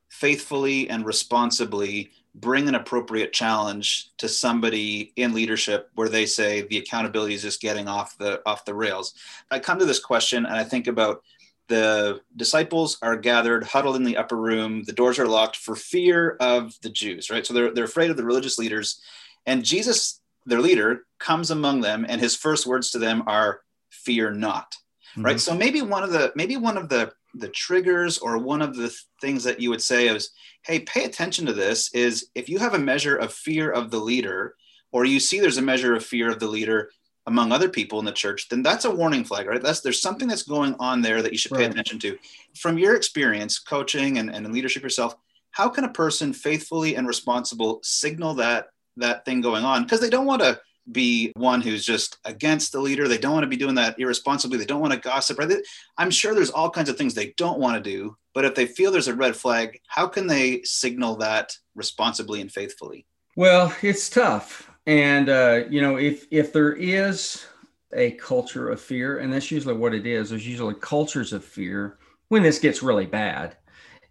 faithfully 0.07 0.89
and 0.89 1.05
responsibly 1.05 2.11
bring 2.35 2.69
an 2.69 2.75
appropriate 2.75 3.33
challenge 3.33 4.11
to 4.17 4.29
somebody 4.29 5.11
in 5.17 5.33
leadership 5.33 5.89
where 5.95 6.09
they 6.09 6.25
say 6.25 6.61
the 6.61 6.77
accountability 6.77 7.33
is 7.33 7.41
just 7.41 7.61
getting 7.61 7.87
off 7.87 8.17
the 8.17 8.41
off 8.45 8.65
the 8.65 8.73
rails 8.73 9.13
i 9.51 9.59
come 9.59 9.79
to 9.79 9.85
this 9.85 9.99
question 9.99 10.45
and 10.45 10.55
i 10.55 10.63
think 10.63 10.87
about 10.87 11.23
the 11.67 12.21
disciples 12.35 12.97
are 13.01 13.15
gathered, 13.15 13.63
huddled 13.63 13.95
in 13.95 14.03
the 14.03 14.17
upper 14.17 14.37
room. 14.37 14.83
The 14.83 14.93
doors 14.93 15.19
are 15.19 15.27
locked 15.27 15.57
for 15.57 15.75
fear 15.75 16.37
of 16.39 16.73
the 16.81 16.89
Jews, 16.89 17.29
right? 17.29 17.45
So 17.45 17.53
they're, 17.53 17.73
they're 17.73 17.85
afraid 17.85 18.11
of 18.11 18.17
the 18.17 18.25
religious 18.25 18.57
leaders. 18.57 19.01
And 19.45 19.65
Jesus, 19.65 20.21
their 20.45 20.61
leader, 20.61 21.05
comes 21.19 21.51
among 21.51 21.81
them, 21.81 22.05
and 22.07 22.21
his 22.21 22.35
first 22.35 22.67
words 22.67 22.91
to 22.91 22.99
them 22.99 23.23
are, 23.27 23.61
Fear 23.89 24.31
not. 24.31 24.75
Mm-hmm. 25.15 25.25
Right. 25.25 25.39
So 25.39 25.55
maybe 25.55 25.81
one 25.81 26.03
of 26.03 26.11
the 26.11 26.33
maybe 26.35 26.57
one 26.57 26.77
of 26.77 26.89
the 26.89 27.13
the 27.33 27.47
triggers 27.49 28.17
or 28.17 28.37
one 28.37 28.61
of 28.61 28.75
the 28.75 28.93
things 29.21 29.43
that 29.45 29.59
you 29.59 29.69
would 29.69 29.81
say 29.81 30.07
is, 30.07 30.31
hey, 30.63 30.79
pay 30.79 31.05
attention 31.05 31.45
to 31.45 31.53
this 31.53 31.93
is 31.93 32.29
if 32.35 32.49
you 32.49 32.59
have 32.59 32.73
a 32.73 32.79
measure 32.79 33.15
of 33.15 33.33
fear 33.33 33.71
of 33.71 33.91
the 33.91 33.99
leader, 33.99 34.55
or 34.91 35.05
you 35.05 35.19
see 35.19 35.39
there's 35.39 35.57
a 35.57 35.61
measure 35.61 35.95
of 35.95 36.05
fear 36.05 36.29
of 36.29 36.39
the 36.39 36.47
leader, 36.47 36.89
among 37.27 37.51
other 37.51 37.69
people 37.69 37.99
in 37.99 38.05
the 38.05 38.11
church, 38.11 38.49
then 38.49 38.61
that's 38.61 38.85
a 38.85 38.91
warning 38.91 39.23
flag, 39.23 39.47
right? 39.47 39.61
That's 39.61 39.81
there's 39.81 40.01
something 40.01 40.27
that's 40.27 40.43
going 40.43 40.75
on 40.79 41.01
there 41.01 41.21
that 41.21 41.31
you 41.31 41.37
should 41.37 41.51
pay 41.51 41.63
right. 41.63 41.71
attention 41.71 41.99
to. 41.99 42.17
From 42.55 42.77
your 42.77 42.95
experience 42.95 43.59
coaching 43.59 44.19
and, 44.19 44.33
and 44.33 44.45
in 44.45 44.51
leadership 44.51 44.83
yourself, 44.83 45.15
how 45.51 45.69
can 45.69 45.85
a 45.85 45.91
person 45.91 46.33
faithfully 46.33 46.95
and 46.95 47.07
responsible 47.07 47.79
signal 47.83 48.35
that 48.35 48.67
that 48.97 49.25
thing 49.25 49.41
going 49.41 49.63
on? 49.63 49.83
Because 49.83 50.01
they 50.01 50.09
don't 50.09 50.25
want 50.25 50.41
to 50.41 50.59
be 50.91 51.31
one 51.35 51.61
who's 51.61 51.83
just 51.83 52.17
against 52.25 52.71
the 52.71 52.79
leader. 52.79 53.07
They 53.07 53.17
don't 53.17 53.33
want 53.33 53.43
to 53.43 53.49
be 53.49 53.57
doing 53.57 53.75
that 53.75 53.99
irresponsibly. 53.99 54.59
They 54.59 54.65
don't 54.65 54.81
want 54.81 54.93
to 54.93 54.99
gossip. 54.99 55.39
Right? 55.39 55.51
I'm 55.97 56.11
sure 56.11 56.35
there's 56.35 56.51
all 56.51 56.69
kinds 56.69 56.89
of 56.89 56.97
things 56.97 57.13
they 57.13 57.33
don't 57.37 57.59
want 57.59 57.83
to 57.83 57.89
do. 57.89 58.15
But 58.35 58.45
if 58.45 58.53
they 58.53 58.67
feel 58.67 58.91
there's 58.91 59.07
a 59.07 59.15
red 59.15 59.35
flag, 59.35 59.79
how 59.87 60.07
can 60.07 60.27
they 60.27 60.61
signal 60.63 61.15
that 61.17 61.57
responsibly 61.73 62.41
and 62.41 62.51
faithfully? 62.51 63.07
Well, 63.35 63.73
it's 63.81 64.09
tough 64.09 64.69
and 64.87 65.29
uh, 65.29 65.63
you 65.69 65.81
know, 65.81 65.97
if 65.97 66.27
if 66.31 66.53
there 66.53 66.73
is 66.73 67.45
a 67.93 68.11
culture 68.11 68.69
of 68.69 68.81
fear, 68.81 69.19
and 69.19 69.31
that's 69.31 69.51
usually 69.51 69.73
what 69.73 69.93
it 69.93 70.05
is, 70.05 70.29
there's 70.29 70.47
usually 70.47 70.75
cultures 70.75 71.33
of 71.33 71.43
fear 71.43 71.97
when 72.29 72.43
this 72.43 72.59
gets 72.59 72.83
really 72.83 73.05
bad. 73.05 73.57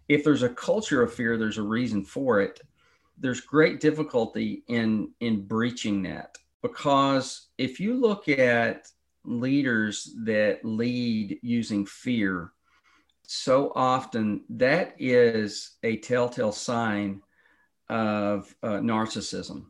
If 0.07 0.23
there's 0.23 0.43
a 0.43 0.49
culture 0.49 1.01
of 1.01 1.13
fear, 1.13 1.37
there's 1.37 1.57
a 1.57 1.63
reason 1.63 2.03
for 2.03 2.41
it. 2.41 2.61
There's 3.17 3.41
great 3.41 3.79
difficulty 3.79 4.63
in 4.67 5.11
in 5.21 5.45
breaching 5.47 6.03
that 6.03 6.37
because 6.61 7.47
if 7.57 7.79
you 7.79 7.95
look 7.95 8.27
at 8.27 8.87
leaders 9.23 10.13
that 10.23 10.59
lead 10.63 11.39
using 11.41 11.85
fear, 11.85 12.51
so 13.27 13.71
often 13.75 14.43
that 14.49 14.95
is 14.99 15.77
a 15.83 15.97
telltale 15.97 16.51
sign 16.51 17.21
of 17.87 18.53
uh, 18.61 18.79
narcissism 18.79 19.67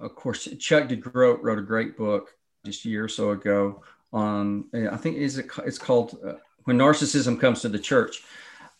of 0.00 0.14
course, 0.14 0.48
Chuck 0.58 0.88
DeGroat 0.88 1.42
wrote 1.42 1.58
a 1.58 1.62
great 1.62 1.96
book 1.96 2.34
just 2.64 2.84
a 2.84 2.88
year 2.88 3.04
or 3.04 3.08
so 3.08 3.30
ago 3.30 3.82
on, 4.12 4.64
I 4.74 4.96
think 4.96 5.16
is 5.16 5.38
it, 5.38 5.46
it's 5.64 5.78
called 5.78 6.18
uh, 6.26 6.34
When 6.64 6.78
Narcissism 6.78 7.40
Comes 7.40 7.62
to 7.62 7.68
the 7.68 7.78
Church. 7.78 8.22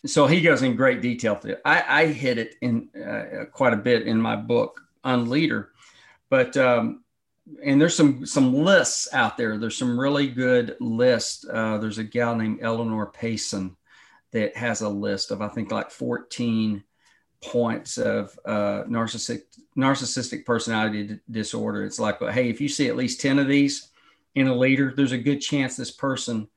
So 0.07 0.27
he 0.27 0.41
goes 0.41 0.63
in 0.63 0.77
great 0.77 1.03
detail. 1.03 1.41
I, 1.65 2.03
I 2.03 2.07
hit 2.07 2.39
it 2.39 2.55
in 2.63 2.89
uh, 2.97 3.45
quite 3.53 3.75
a 3.75 3.77
bit 3.77 4.07
in 4.07 4.19
my 4.19 4.35
book 4.35 4.81
Unleader, 5.05 5.73
but 6.31 6.57
um, 6.57 7.05
and 7.63 7.81
there's 7.81 7.97
some 7.97 8.25
some 8.25 8.55
lists 8.55 9.13
out 9.13 9.37
there. 9.37 9.59
There's 9.59 9.77
some 9.77 10.01
really 10.01 10.29
good 10.29 10.77
lists. 10.81 11.45
Uh, 11.51 11.79
there's 11.79 11.99
a 11.99 12.05
gal 12.05 12.35
named 12.35 12.61
Eleanor 12.63 13.07
Payson 13.07 13.77
that 14.33 14.57
has 14.57 14.81
a 14.81 14.89
list 14.89 15.31
of 15.31 15.43
I 15.43 15.49
think 15.49 15.71
like 15.71 15.91
14 15.91 16.83
points 17.43 17.99
of 17.99 18.39
uh, 18.45 18.85
narcissistic 18.85 19.43
narcissistic 19.77 20.45
personality 20.45 21.05
d- 21.05 21.19
disorder. 21.31 21.85
It's 21.85 21.99
like, 21.99 22.21
hey, 22.21 22.51
if 22.51 22.61
you 22.61 22.69
see 22.69 22.89
at 22.89 22.97
least 22.97 23.21
ten 23.21 23.39
of 23.39 23.49
these 23.49 23.89
in 24.35 24.49
a 24.49 24.55
leader, 24.55 24.93
there's 24.95 25.13
a 25.13 25.19
good 25.19 25.41
chance 25.41 25.77
this 25.77 25.91
person 25.91 26.49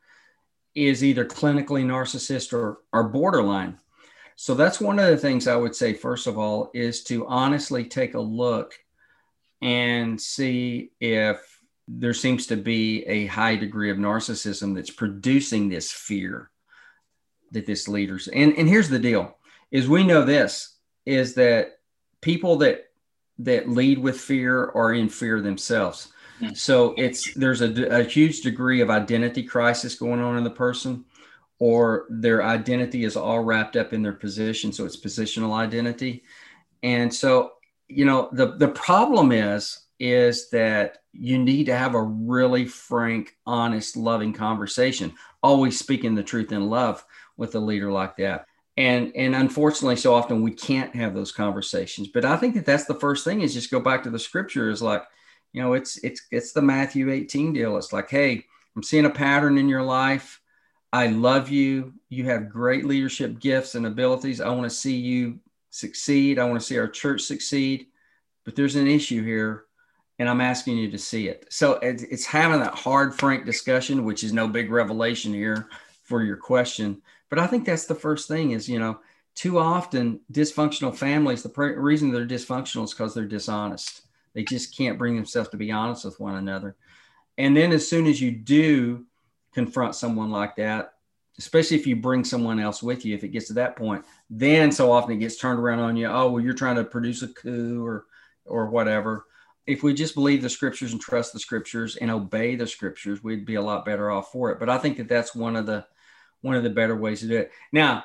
is 0.75 1.03
either 1.03 1.25
clinically 1.25 1.85
narcissist 1.85 2.53
or, 2.53 2.79
or 2.91 3.03
borderline. 3.03 3.77
So 4.35 4.55
that's 4.55 4.81
one 4.81 4.97
of 4.97 5.07
the 5.07 5.17
things 5.17 5.47
I 5.47 5.55
would 5.55 5.75
say. 5.75 5.93
First 5.93 6.25
of 6.25 6.37
all, 6.37 6.71
is 6.73 7.03
to 7.05 7.27
honestly 7.27 7.85
take 7.85 8.15
a 8.15 8.19
look 8.19 8.73
and 9.61 10.19
see 10.19 10.91
if 10.99 11.61
there 11.87 12.13
seems 12.13 12.47
to 12.47 12.55
be 12.55 13.03
a 13.05 13.27
high 13.27 13.55
degree 13.55 13.91
of 13.91 13.97
narcissism 13.97 14.73
that's 14.75 14.89
producing 14.89 15.69
this 15.69 15.91
fear 15.91 16.49
that 17.51 17.65
this 17.65 17.87
leaders 17.87 18.27
and 18.27 18.53
and 18.57 18.67
here's 18.67 18.89
the 18.89 18.97
deal 18.97 19.37
is 19.69 19.87
we 19.87 20.03
know 20.03 20.23
this 20.23 20.72
is 21.05 21.33
that 21.35 21.79
people 22.21 22.57
that 22.57 22.89
that 23.39 23.67
lead 23.69 23.97
with 23.97 24.19
fear 24.19 24.71
are 24.75 24.93
in 24.93 25.09
fear 25.09 25.41
themselves. 25.41 26.11
So 26.53 26.93
it's 26.97 27.33
there's 27.35 27.61
a, 27.61 27.99
a 27.99 28.03
huge 28.03 28.41
degree 28.41 28.81
of 28.81 28.89
identity 28.89 29.43
crisis 29.43 29.95
going 29.95 30.19
on 30.19 30.37
in 30.37 30.43
the 30.43 30.49
person 30.49 31.05
or 31.59 32.05
their 32.09 32.43
identity 32.43 33.05
is 33.05 33.15
all 33.15 33.39
wrapped 33.39 33.77
up 33.77 33.93
in 33.93 34.01
their 34.01 34.13
position 34.13 34.73
so 34.73 34.85
it's 34.85 34.99
positional 34.99 35.53
identity. 35.53 36.23
And 36.81 37.13
so 37.13 37.53
you 37.87 38.05
know 38.05 38.29
the 38.33 38.57
the 38.57 38.67
problem 38.67 39.31
is 39.31 39.83
is 39.99 40.49
that 40.49 40.97
you 41.13 41.37
need 41.37 41.67
to 41.67 41.77
have 41.77 41.95
a 41.95 42.01
really 42.01 42.65
frank, 42.65 43.37
honest, 43.45 43.95
loving 43.95 44.33
conversation, 44.33 45.13
always 45.41 45.79
speaking 45.79 46.15
the 46.15 46.23
truth 46.23 46.51
in 46.51 46.69
love 46.69 47.05
with 47.37 47.55
a 47.55 47.59
leader 47.59 47.91
like 47.91 48.17
that. 48.17 48.47
And 48.75 49.11
and 49.15 49.35
unfortunately, 49.35 49.97
so 49.97 50.13
often 50.13 50.41
we 50.41 50.51
can't 50.51 50.95
have 50.95 51.13
those 51.13 51.31
conversations. 51.31 52.07
But 52.07 52.25
I 52.25 52.37
think 52.37 52.55
that 52.55 52.65
that's 52.65 52.85
the 52.85 52.95
first 52.95 53.23
thing 53.23 53.41
is 53.41 53.53
just 53.53 53.71
go 53.71 53.79
back 53.79 54.03
to 54.03 54.09
the 54.09 54.19
scripture. 54.19 54.69
Is 54.69 54.81
like, 54.81 55.03
you 55.51 55.61
know, 55.61 55.73
it's 55.73 55.97
it's 55.97 56.25
it's 56.31 56.53
the 56.53 56.61
Matthew 56.61 57.11
18 57.11 57.53
deal. 57.53 57.77
It's 57.77 57.93
like, 57.93 58.09
hey, 58.09 58.45
I'm 58.75 58.83
seeing 58.83 59.05
a 59.05 59.11
pattern 59.11 59.57
in 59.57 59.69
your 59.69 59.83
life. 59.83 60.41
I 60.91 61.07
love 61.07 61.49
you. 61.49 61.93
You 62.09 62.25
have 62.25 62.49
great 62.49 62.85
leadership 62.85 63.39
gifts 63.39 63.75
and 63.75 63.85
abilities. 63.85 64.41
I 64.41 64.49
want 64.49 64.63
to 64.63 64.69
see 64.69 64.95
you 64.95 65.39
succeed. 65.69 66.39
I 66.39 66.45
want 66.45 66.59
to 66.59 66.65
see 66.65 66.77
our 66.77 66.87
church 66.87 67.21
succeed. 67.21 67.87
But 68.43 68.55
there's 68.55 68.75
an 68.75 68.87
issue 68.87 69.23
here 69.23 69.65
and 70.19 70.29
I'm 70.29 70.41
asking 70.41 70.77
you 70.77 70.91
to 70.91 70.97
see 70.97 71.27
it. 71.27 71.47
So 71.49 71.73
it's, 71.73 72.03
it's 72.03 72.25
having 72.25 72.59
that 72.59 72.75
hard, 72.75 73.15
frank 73.15 73.45
discussion, 73.45 74.05
which 74.05 74.23
is 74.23 74.33
no 74.33 74.47
big 74.47 74.71
revelation 74.71 75.33
here 75.33 75.67
for 76.03 76.23
your 76.23 76.37
question. 76.37 77.01
But 77.33 77.41
I 77.41 77.47
think 77.47 77.65
that's 77.65 77.87
the 77.87 77.95
first 77.95 78.27
thing 78.27 78.51
is, 78.51 78.69
you 78.69 78.77
know, 78.77 78.99
too 79.33 79.57
often 79.57 80.19
dysfunctional 80.31 80.95
families, 80.95 81.41
the 81.41 81.49
pr- 81.49 81.79
reason 81.79 82.11
they're 82.11 82.27
dysfunctional 82.27 82.83
is 82.83 82.93
because 82.93 83.15
they're 83.15 83.25
dishonest. 83.25 84.03
They 84.35 84.43
just 84.43 84.77
can't 84.77 84.99
bring 84.99 85.15
themselves 85.15 85.49
to 85.49 85.57
be 85.57 85.71
honest 85.71 86.05
with 86.05 86.19
one 86.19 86.35
another. 86.35 86.75
And 87.39 87.57
then 87.57 87.71
as 87.71 87.87
soon 87.87 88.05
as 88.05 88.21
you 88.21 88.29
do 88.29 89.07
confront 89.51 89.95
someone 89.95 90.29
like 90.29 90.57
that, 90.57 90.93
especially 91.39 91.77
if 91.77 91.87
you 91.87 91.95
bring 91.95 92.23
someone 92.23 92.59
else 92.59 92.83
with 92.83 93.03
you, 93.03 93.15
if 93.15 93.23
it 93.23 93.29
gets 93.29 93.47
to 93.47 93.53
that 93.53 93.77
point, 93.77 94.05
then 94.29 94.71
so 94.71 94.91
often 94.91 95.13
it 95.15 95.19
gets 95.19 95.37
turned 95.37 95.59
around 95.59 95.79
on 95.79 95.95
you. 95.95 96.05
Oh, 96.05 96.29
well, 96.29 96.43
you're 96.43 96.53
trying 96.53 96.75
to 96.75 96.83
produce 96.83 97.23
a 97.23 97.29
coup 97.29 97.83
or 97.83 98.05
or 98.45 98.67
whatever 98.67 99.25
if 99.65 99.81
we 99.81 99.93
just 99.93 100.13
believe 100.13 100.41
the 100.43 100.49
scriptures 100.49 100.91
and 100.91 101.01
trust 101.01 101.33
the 101.33 101.39
scriptures 101.39 101.95
and 101.95 102.11
obey 102.11 102.55
the 102.55 102.67
scriptures, 102.67 103.23
we'd 103.23 103.45
be 103.45 103.55
a 103.55 103.61
lot 103.61 103.85
better 103.85 104.11
off 104.11 104.31
for 104.31 104.51
it. 104.51 104.59
But 104.59 104.69
I 104.69 104.77
think 104.77 104.97
that 104.97 105.07
that's 105.07 105.33
one 105.33 105.55
of 105.55 105.65
the 105.65 105.85
one 106.43 106.55
of 106.55 106.61
the 106.61 106.69
better 106.69 106.95
ways 106.95 107.21
to 107.21 107.27
do 107.27 107.37
it. 107.37 107.51
Now, 107.71 108.03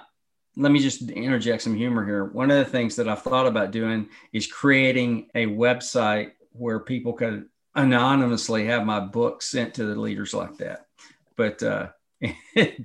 let 0.57 0.73
me 0.73 0.79
just 0.79 1.09
interject 1.11 1.63
some 1.63 1.77
humor 1.77 2.05
here. 2.05 2.25
One 2.25 2.51
of 2.51 2.57
the 2.57 2.71
things 2.71 2.97
that 2.97 3.09
I've 3.09 3.23
thought 3.23 3.47
about 3.47 3.71
doing 3.71 4.09
is 4.33 4.47
creating 4.47 5.29
a 5.35 5.47
website 5.47 6.33
where 6.53 6.81
people 6.81 7.13
could 7.13 7.47
anonymously 7.75 8.67
have 8.67 8.87
my 8.87 8.99
book 9.01 9.43
sent 9.43 9.75
to 9.75 9.85
the 9.85 9.95
leaders 9.95 10.33
like 10.33 10.57
that. 10.59 10.87
But 11.37 11.63
uh, 11.63 11.89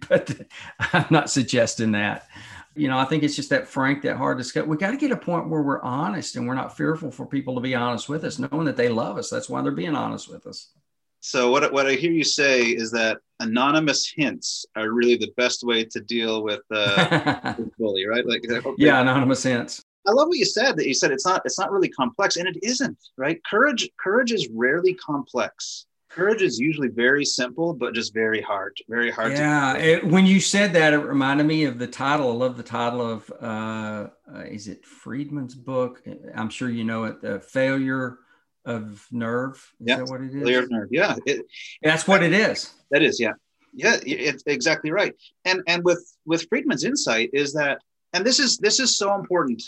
but 0.09 0.41
I'm 0.79 1.07
not 1.09 1.29
suggesting 1.29 1.93
that 1.93 2.27
you 2.75 2.87
know, 2.87 2.97
I 2.97 3.05
think 3.05 3.23
it's 3.23 3.35
just 3.35 3.51
that 3.51 3.67
frank, 3.67 4.01
that 4.01 4.17
hard 4.17 4.37
to 4.37 4.43
discussion. 4.43 4.69
We 4.69 4.77
got 4.77 4.91
to 4.91 4.97
get 4.97 5.11
a 5.11 5.17
point 5.17 5.49
where 5.49 5.61
we're 5.61 5.81
honest 5.81 6.35
and 6.35 6.47
we're 6.47 6.55
not 6.55 6.75
fearful 6.75 7.11
for 7.11 7.25
people 7.25 7.55
to 7.55 7.61
be 7.61 7.75
honest 7.75 8.09
with 8.09 8.23
us, 8.23 8.39
knowing 8.39 8.65
that 8.65 8.77
they 8.77 8.89
love 8.89 9.17
us. 9.17 9.29
That's 9.29 9.49
why 9.49 9.61
they're 9.61 9.71
being 9.71 9.95
honest 9.95 10.29
with 10.29 10.47
us. 10.47 10.71
So 11.19 11.51
what 11.51 11.71
what 11.71 11.87
I 11.87 11.93
hear 11.93 12.11
you 12.11 12.23
say 12.23 12.63
is 12.63 12.91
that 12.91 13.19
anonymous 13.43 14.11
hints 14.15 14.65
are 14.75 14.91
really 14.91 15.15
the 15.15 15.31
best 15.37 15.63
way 15.63 15.83
to 15.85 15.99
deal 16.01 16.43
with 16.43 16.61
uh, 16.71 17.53
bully, 17.77 18.05
right? 18.05 18.25
Like 18.25 18.41
okay. 18.49 18.69
yeah, 18.77 19.01
anonymous 19.01 19.43
hints. 19.43 19.83
I 20.07 20.11
love 20.11 20.27
what 20.27 20.37
you 20.37 20.45
said. 20.45 20.75
That 20.77 20.87
you 20.87 20.93
said 20.93 21.11
it's 21.11 21.25
not 21.25 21.41
it's 21.45 21.59
not 21.59 21.71
really 21.71 21.89
complex, 21.89 22.37
and 22.37 22.47
it 22.47 22.57
isn't. 22.63 22.97
Right? 23.17 23.39
Courage 23.49 23.89
courage 23.99 24.31
is 24.31 24.49
rarely 24.51 24.93
complex 24.95 25.85
courage 26.13 26.41
is 26.41 26.59
usually 26.59 26.89
very 26.89 27.25
simple 27.25 27.73
but 27.73 27.93
just 27.93 28.13
very 28.13 28.41
hard 28.41 28.77
very 28.87 29.09
hard 29.09 29.31
yeah 29.31 29.75
it, 29.75 30.05
when 30.05 30.25
you 30.25 30.39
said 30.39 30.73
that 30.73 30.93
it 30.93 30.97
reminded 30.97 31.45
me 31.45 31.65
of 31.65 31.79
the 31.79 31.87
title 31.87 32.29
i 32.29 32.33
love 32.33 32.55
the 32.55 32.63
title 32.63 33.01
of 33.01 33.31
uh, 33.41 34.07
uh, 34.33 34.43
is 34.47 34.67
it 34.67 34.85
friedman's 34.85 35.55
book 35.55 36.03
i'm 36.35 36.49
sure 36.49 36.69
you 36.69 36.83
know 36.83 37.05
it 37.05 37.21
the 37.21 37.39
failure 37.39 38.19
of 38.65 39.05
nerve 39.11 39.55
is 39.79 39.87
yeah. 39.87 39.97
that 39.97 40.05
what 40.05 40.21
it 40.21 40.27
is 40.27 40.43
failure 40.43 40.63
of 40.63 40.71
nerve 40.71 40.87
yeah 40.91 41.15
it, 41.25 41.45
that's 41.81 42.07
what 42.07 42.23
it 42.23 42.33
is 42.33 42.73
that 42.91 43.01
is 43.01 43.19
yeah 43.19 43.33
yeah 43.73 43.97
it's 44.05 44.43
exactly 44.45 44.91
right 44.91 45.13
and 45.45 45.61
and 45.67 45.83
with 45.83 46.15
with 46.25 46.47
friedman's 46.49 46.83
insight 46.83 47.29
is 47.33 47.53
that 47.53 47.79
and 48.13 48.25
this 48.25 48.39
is 48.39 48.57
this 48.57 48.79
is 48.79 48.97
so 48.97 49.15
important 49.15 49.61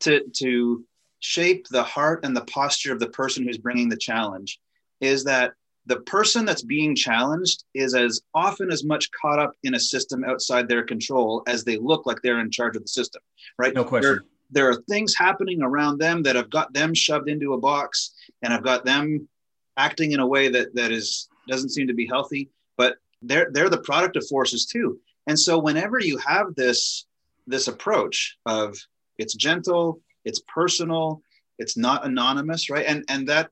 to 0.00 0.22
to 0.34 0.84
shape 1.20 1.66
the 1.68 1.82
heart 1.82 2.24
and 2.24 2.36
the 2.36 2.44
posture 2.44 2.92
of 2.92 3.00
the 3.00 3.08
person 3.08 3.44
who's 3.44 3.58
bringing 3.58 3.88
the 3.88 3.96
challenge 3.96 4.60
is 5.00 5.24
that 5.24 5.52
the 5.86 6.00
person 6.00 6.44
that's 6.44 6.62
being 6.62 6.94
challenged 6.94 7.64
is 7.74 7.94
as 7.94 8.20
often 8.34 8.70
as 8.70 8.84
much 8.84 9.08
caught 9.12 9.38
up 9.38 9.52
in 9.62 9.74
a 9.74 9.80
system 9.80 10.24
outside 10.24 10.68
their 10.68 10.82
control 10.82 11.42
as 11.46 11.64
they 11.64 11.78
look 11.78 12.06
like 12.06 12.20
they're 12.22 12.40
in 12.40 12.50
charge 12.50 12.76
of 12.76 12.82
the 12.82 12.88
system, 12.88 13.22
right? 13.56 13.72
No 13.72 13.84
question. 13.84 14.14
There, 14.14 14.24
there 14.50 14.68
are 14.68 14.82
things 14.88 15.14
happening 15.14 15.62
around 15.62 15.98
them 15.98 16.22
that 16.22 16.36
have 16.36 16.50
got 16.50 16.72
them 16.72 16.94
shoved 16.94 17.28
into 17.28 17.54
a 17.54 17.58
box 17.58 18.12
and 18.42 18.52
have 18.52 18.62
got 18.62 18.84
them 18.84 19.28
acting 19.76 20.12
in 20.12 20.20
a 20.20 20.26
way 20.26 20.48
that 20.48 20.74
that 20.74 20.92
is 20.92 21.28
doesn't 21.48 21.70
seem 21.70 21.86
to 21.86 21.94
be 21.94 22.06
healthy. 22.06 22.50
But 22.76 22.96
they're 23.22 23.48
they're 23.52 23.70
the 23.70 23.78
product 23.78 24.16
of 24.16 24.26
forces 24.28 24.66
too. 24.66 24.98
And 25.26 25.38
so 25.38 25.58
whenever 25.58 25.98
you 25.98 26.18
have 26.18 26.54
this 26.54 27.06
this 27.46 27.68
approach 27.68 28.36
of 28.46 28.76
it's 29.18 29.34
gentle, 29.34 30.00
it's 30.24 30.42
personal, 30.52 31.22
it's 31.58 31.76
not 31.76 32.04
anonymous, 32.04 32.70
right? 32.70 32.86
And 32.86 33.04
and 33.08 33.28
that 33.28 33.50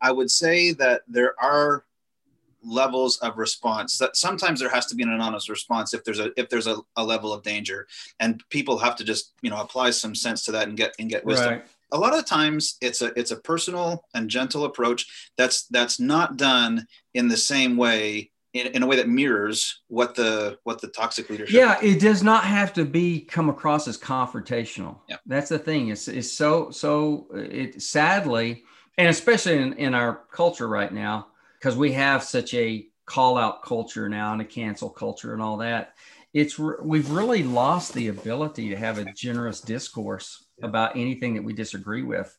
I 0.00 0.12
would 0.12 0.30
say 0.30 0.72
that 0.72 1.02
there 1.08 1.34
are 1.40 1.84
levels 2.62 3.18
of 3.18 3.38
response. 3.38 3.98
That 3.98 4.16
sometimes 4.16 4.60
there 4.60 4.70
has 4.70 4.86
to 4.86 4.94
be 4.94 5.02
an 5.02 5.12
anonymous 5.12 5.48
response 5.48 5.94
if 5.94 6.04
there's 6.04 6.20
a 6.20 6.30
if 6.36 6.48
there's 6.48 6.66
a, 6.66 6.78
a 6.96 7.04
level 7.04 7.32
of 7.32 7.42
danger. 7.42 7.86
And 8.20 8.42
people 8.50 8.78
have 8.78 8.96
to 8.96 9.04
just 9.04 9.32
you 9.42 9.50
know 9.50 9.60
apply 9.60 9.90
some 9.90 10.14
sense 10.14 10.44
to 10.44 10.52
that 10.52 10.68
and 10.68 10.76
get 10.76 10.94
and 10.98 11.08
get 11.08 11.24
wisdom. 11.24 11.54
Right. 11.54 11.64
a 11.92 11.98
lot 11.98 12.18
of 12.18 12.24
times 12.26 12.76
it's 12.80 13.02
a 13.02 13.18
it's 13.18 13.30
a 13.30 13.36
personal 13.36 14.04
and 14.14 14.28
gentle 14.28 14.64
approach 14.64 15.30
that's 15.36 15.66
that's 15.68 16.00
not 16.00 16.36
done 16.36 16.86
in 17.14 17.28
the 17.28 17.36
same 17.36 17.76
way 17.76 18.30
in, 18.56 18.68
in 18.68 18.82
a 18.82 18.86
way 18.86 18.96
that 18.96 19.08
mirrors 19.08 19.82
what 19.88 20.14
the 20.14 20.58
what 20.64 20.80
the 20.80 20.88
toxic 20.88 21.28
leadership 21.30 21.54
yeah 21.54 21.78
it 21.82 22.00
does 22.00 22.22
not 22.22 22.44
have 22.44 22.72
to 22.72 22.84
be 22.84 23.20
come 23.20 23.48
across 23.48 23.86
as 23.86 23.98
confrontational. 23.98 24.98
Yeah. 25.08 25.16
that's 25.26 25.48
the 25.48 25.58
thing. 25.58 25.88
It's, 25.88 26.08
it's 26.08 26.32
so 26.32 26.70
so 26.70 27.26
it 27.34 27.82
sadly 27.82 28.64
and 28.98 29.08
especially 29.08 29.58
in, 29.58 29.74
in 29.74 29.94
our 29.94 30.22
culture 30.32 30.68
right 30.68 30.92
now 30.92 31.28
because 31.58 31.76
we 31.76 31.92
have 31.92 32.22
such 32.22 32.54
a 32.54 32.86
call 33.04 33.38
out 33.38 33.62
culture 33.62 34.08
now 34.08 34.32
and 34.32 34.42
a 34.42 34.44
cancel 34.44 34.90
culture 34.90 35.32
and 35.32 35.42
all 35.42 35.58
that 35.58 35.94
it's 36.32 36.58
we've 36.58 37.10
really 37.10 37.42
lost 37.42 37.94
the 37.94 38.08
ability 38.08 38.68
to 38.68 38.76
have 38.76 38.98
a 38.98 39.12
generous 39.12 39.60
discourse 39.60 40.44
about 40.62 40.96
anything 40.96 41.34
that 41.34 41.44
we 41.44 41.52
disagree 41.52 42.02
with 42.02 42.36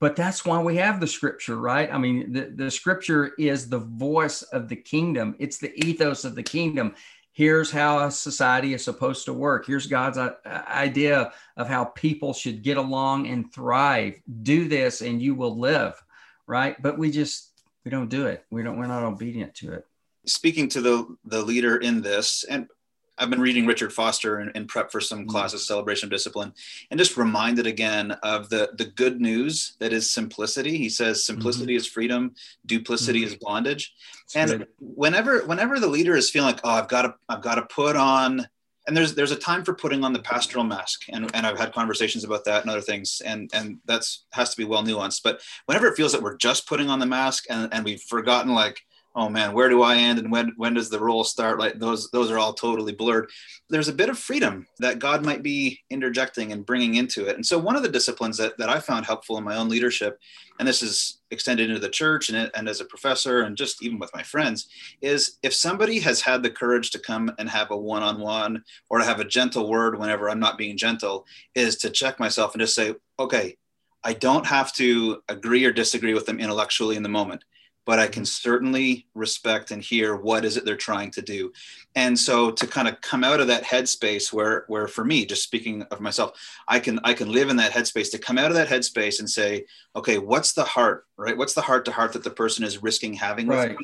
but 0.00 0.16
that's 0.16 0.44
why 0.44 0.62
we 0.62 0.76
have 0.76 1.00
the 1.00 1.06
scripture 1.06 1.56
right 1.56 1.92
i 1.92 1.98
mean 1.98 2.32
the, 2.32 2.52
the 2.54 2.70
scripture 2.70 3.32
is 3.38 3.68
the 3.68 3.78
voice 3.78 4.42
of 4.42 4.68
the 4.68 4.76
kingdom 4.76 5.34
it's 5.38 5.58
the 5.58 5.74
ethos 5.84 6.24
of 6.24 6.34
the 6.34 6.42
kingdom 6.42 6.94
here's 7.34 7.70
how 7.70 7.98
a 7.98 8.10
society 8.10 8.74
is 8.74 8.84
supposed 8.84 9.26
to 9.26 9.32
work. 9.32 9.66
Here's 9.66 9.88
God's 9.88 10.18
uh, 10.18 10.34
idea 10.46 11.32
of 11.56 11.68
how 11.68 11.86
people 11.86 12.32
should 12.32 12.62
get 12.62 12.76
along 12.76 13.26
and 13.26 13.52
thrive. 13.52 14.22
Do 14.42 14.68
this 14.68 15.02
and 15.02 15.20
you 15.20 15.34
will 15.34 15.58
live, 15.58 16.00
right? 16.46 16.80
But 16.80 16.96
we 16.96 17.10
just 17.10 17.53
we 17.84 17.90
don't 17.90 18.08
do 18.08 18.26
it. 18.26 18.44
We 18.50 18.62
don't 18.62 18.78
we're 18.78 18.86
not 18.86 19.02
obedient 19.02 19.54
to 19.56 19.72
it. 19.72 19.86
Speaking 20.26 20.68
to 20.70 20.80
the 20.80 21.16
the 21.24 21.42
leader 21.42 21.76
in 21.76 22.02
this 22.02 22.44
and 22.44 22.68
I've 23.16 23.30
been 23.30 23.40
reading 23.40 23.66
Richard 23.66 23.92
Foster 23.92 24.40
in, 24.40 24.50
in 24.56 24.66
prep 24.66 24.90
for 24.90 25.00
some 25.00 25.20
mm-hmm. 25.20 25.28
classes, 25.28 25.66
Celebration 25.66 26.08
of 26.08 26.10
Discipline, 26.10 26.52
and 26.90 26.98
just 26.98 27.16
reminded 27.16 27.66
again 27.66 28.12
of 28.22 28.48
the 28.48 28.70
the 28.76 28.86
good 28.86 29.20
news 29.20 29.76
that 29.78 29.92
is 29.92 30.10
simplicity. 30.10 30.76
He 30.76 30.88
says 30.88 31.24
simplicity 31.24 31.74
mm-hmm. 31.74 31.78
is 31.78 31.86
freedom, 31.86 32.34
duplicity 32.66 33.20
mm-hmm. 33.20 33.34
is 33.34 33.36
bondage. 33.36 33.94
That's 34.34 34.50
and 34.50 34.60
good. 34.60 34.68
whenever 34.80 35.44
whenever 35.46 35.78
the 35.78 35.86
leader 35.86 36.16
is 36.16 36.30
feeling 36.30 36.54
like, 36.54 36.60
oh, 36.64 36.70
I've 36.70 36.88
got 36.88 37.02
to 37.02 37.14
I've 37.28 37.42
got 37.42 37.56
to 37.56 37.62
put 37.62 37.96
on 37.96 38.48
and 38.86 38.96
there's 38.96 39.14
there's 39.14 39.30
a 39.30 39.36
time 39.36 39.64
for 39.64 39.74
putting 39.74 40.04
on 40.04 40.12
the 40.12 40.18
pastoral 40.18 40.64
mask 40.64 41.02
and, 41.08 41.30
and 41.34 41.46
i've 41.46 41.58
had 41.58 41.72
conversations 41.72 42.24
about 42.24 42.44
that 42.44 42.62
and 42.62 42.70
other 42.70 42.80
things 42.80 43.22
and 43.24 43.50
and 43.54 43.78
that's 43.86 44.24
has 44.32 44.50
to 44.50 44.56
be 44.56 44.64
well 44.64 44.82
nuanced. 44.82 45.22
But 45.22 45.40
whenever 45.66 45.86
it 45.86 45.96
feels 45.96 46.12
that 46.12 46.22
we're 46.22 46.36
just 46.36 46.68
putting 46.68 46.90
on 46.90 46.98
the 46.98 47.06
mask 47.06 47.44
and, 47.48 47.72
and 47.72 47.84
we've 47.84 48.02
forgotten 48.02 48.52
like 48.52 48.80
oh 49.16 49.28
man, 49.28 49.52
where 49.52 49.68
do 49.68 49.82
I 49.82 49.96
end 49.96 50.18
and 50.18 50.30
when 50.30 50.52
when 50.56 50.74
does 50.74 50.90
the 50.90 50.98
role 50.98 51.24
start? 51.24 51.58
Like 51.58 51.78
those 51.78 52.10
those 52.10 52.30
are 52.30 52.38
all 52.38 52.52
totally 52.52 52.92
blurred. 52.92 53.30
There's 53.70 53.88
a 53.88 53.92
bit 53.92 54.08
of 54.08 54.18
freedom 54.18 54.66
that 54.80 54.98
God 54.98 55.24
might 55.24 55.42
be 55.42 55.80
interjecting 55.90 56.52
and 56.52 56.66
bringing 56.66 56.96
into 56.96 57.26
it. 57.26 57.36
And 57.36 57.46
so 57.46 57.58
one 57.58 57.76
of 57.76 57.82
the 57.82 57.88
disciplines 57.88 58.36
that, 58.38 58.58
that 58.58 58.68
I 58.68 58.80
found 58.80 59.06
helpful 59.06 59.38
in 59.38 59.44
my 59.44 59.56
own 59.56 59.68
leadership, 59.68 60.18
and 60.58 60.66
this 60.66 60.82
is 60.82 61.20
extended 61.30 61.68
into 61.70 61.80
the 61.80 61.88
church 61.88 62.28
and, 62.28 62.50
and 62.54 62.68
as 62.68 62.80
a 62.80 62.84
professor 62.86 63.42
and 63.42 63.56
just 63.56 63.82
even 63.82 63.98
with 63.98 64.14
my 64.14 64.22
friends, 64.22 64.68
is 65.00 65.38
if 65.42 65.54
somebody 65.54 66.00
has 66.00 66.20
had 66.20 66.42
the 66.42 66.50
courage 66.50 66.90
to 66.90 66.98
come 66.98 67.32
and 67.38 67.48
have 67.48 67.70
a 67.70 67.76
one-on-one 67.76 68.64
or 68.90 68.98
to 68.98 69.04
have 69.04 69.20
a 69.20 69.24
gentle 69.24 69.68
word 69.68 69.98
whenever 69.98 70.28
I'm 70.28 70.40
not 70.40 70.58
being 70.58 70.76
gentle, 70.76 71.26
is 71.54 71.76
to 71.76 71.90
check 71.90 72.18
myself 72.18 72.54
and 72.54 72.60
just 72.60 72.74
say, 72.74 72.94
okay, 73.18 73.56
I 74.02 74.12
don't 74.12 74.46
have 74.46 74.72
to 74.74 75.22
agree 75.28 75.64
or 75.64 75.72
disagree 75.72 76.12
with 76.14 76.26
them 76.26 76.38
intellectually 76.38 76.96
in 76.96 77.02
the 77.02 77.08
moment 77.08 77.42
but 77.86 77.98
I 77.98 78.06
can 78.06 78.24
certainly 78.24 79.06
respect 79.14 79.70
and 79.70 79.82
hear 79.82 80.16
what 80.16 80.44
is 80.44 80.56
it 80.56 80.64
they're 80.64 80.76
trying 80.76 81.10
to 81.12 81.22
do. 81.22 81.52
And 81.94 82.18
so 82.18 82.50
to 82.50 82.66
kind 82.66 82.88
of 82.88 83.00
come 83.00 83.22
out 83.22 83.40
of 83.40 83.46
that 83.48 83.64
headspace 83.64 84.32
where 84.32 84.64
where 84.68 84.88
for 84.88 85.04
me, 85.04 85.26
just 85.26 85.42
speaking 85.42 85.82
of 85.90 86.00
myself, 86.00 86.32
I 86.66 86.78
can 86.78 86.98
I 87.04 87.14
can 87.14 87.30
live 87.30 87.50
in 87.50 87.56
that 87.56 87.72
headspace 87.72 88.10
to 88.12 88.18
come 88.18 88.38
out 88.38 88.50
of 88.50 88.56
that 88.56 88.68
headspace 88.68 89.18
and 89.18 89.28
say, 89.28 89.66
okay, 89.94 90.18
what's 90.18 90.52
the 90.52 90.64
heart, 90.64 91.06
right? 91.16 91.36
What's 91.36 91.54
the 91.54 91.62
heart 91.62 91.84
to 91.86 91.92
heart 91.92 92.12
that 92.14 92.24
the 92.24 92.30
person 92.30 92.64
is 92.64 92.82
risking 92.82 93.14
having 93.14 93.46
right. 93.48 93.76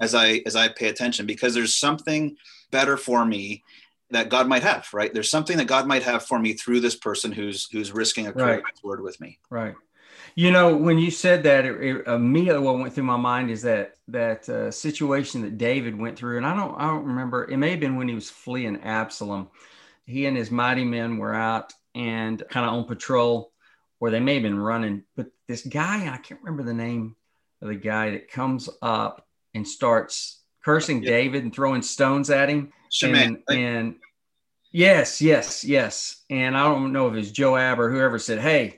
as 0.00 0.14
I 0.14 0.42
as 0.46 0.54
I 0.54 0.68
pay 0.68 0.88
attention 0.88 1.26
because 1.26 1.54
there's 1.54 1.74
something 1.74 2.36
better 2.70 2.96
for 2.96 3.24
me 3.24 3.64
that 4.10 4.30
God 4.30 4.48
might 4.48 4.62
have, 4.62 4.88
right? 4.94 5.12
There's 5.12 5.30
something 5.30 5.58
that 5.58 5.66
God 5.66 5.86
might 5.86 6.02
have 6.02 6.24
for 6.24 6.38
me 6.38 6.54
through 6.54 6.80
this 6.80 6.96
person 6.96 7.32
who's 7.32 7.68
who's 7.70 7.92
risking 7.92 8.26
a 8.26 8.32
right. 8.32 8.62
word 8.82 9.02
with 9.02 9.20
me. 9.20 9.38
Right. 9.50 9.74
You 10.38 10.52
know, 10.52 10.76
when 10.76 10.98
you 10.98 11.10
said 11.10 11.42
that, 11.42 11.66
it, 11.66 11.82
it, 11.82 12.06
immediately 12.06 12.62
what 12.62 12.78
went 12.78 12.94
through 12.94 13.02
my 13.02 13.16
mind 13.16 13.50
is 13.50 13.62
that 13.62 13.96
that 14.06 14.48
uh, 14.48 14.70
situation 14.70 15.42
that 15.42 15.58
David 15.58 15.98
went 15.98 16.16
through, 16.16 16.36
and 16.36 16.46
I 16.46 16.54
don't 16.54 16.76
I 16.80 16.86
don't 16.86 17.06
remember. 17.06 17.50
It 17.50 17.56
may 17.56 17.70
have 17.70 17.80
been 17.80 17.96
when 17.96 18.06
he 18.06 18.14
was 18.14 18.30
fleeing 18.30 18.80
Absalom. 18.82 19.48
He 20.06 20.26
and 20.26 20.36
his 20.36 20.52
mighty 20.52 20.84
men 20.84 21.18
were 21.18 21.34
out 21.34 21.72
and 21.92 22.40
kind 22.50 22.64
of 22.64 22.72
on 22.72 22.84
patrol, 22.84 23.50
or 23.98 24.10
they 24.10 24.20
may 24.20 24.34
have 24.34 24.44
been 24.44 24.60
running. 24.60 25.02
But 25.16 25.26
this 25.48 25.66
guy, 25.66 26.06
I 26.06 26.18
can't 26.18 26.40
remember 26.40 26.62
the 26.62 26.72
name 26.72 27.16
of 27.60 27.66
the 27.66 27.74
guy 27.74 28.12
that 28.12 28.30
comes 28.30 28.68
up 28.80 29.26
and 29.54 29.66
starts 29.66 30.38
cursing 30.64 31.02
yeah. 31.02 31.10
David 31.10 31.42
and 31.42 31.52
throwing 31.52 31.82
stones 31.82 32.30
at 32.30 32.48
him. 32.48 32.72
And, 33.24 33.42
and 33.48 33.96
yes, 34.70 35.20
yes, 35.20 35.64
yes. 35.64 36.22
And 36.30 36.56
I 36.56 36.62
don't 36.62 36.92
know 36.92 37.08
if 37.08 37.14
it's 37.16 37.32
Joab 37.32 37.80
or 37.80 37.90
whoever 37.90 38.20
said, 38.20 38.38
"Hey." 38.38 38.77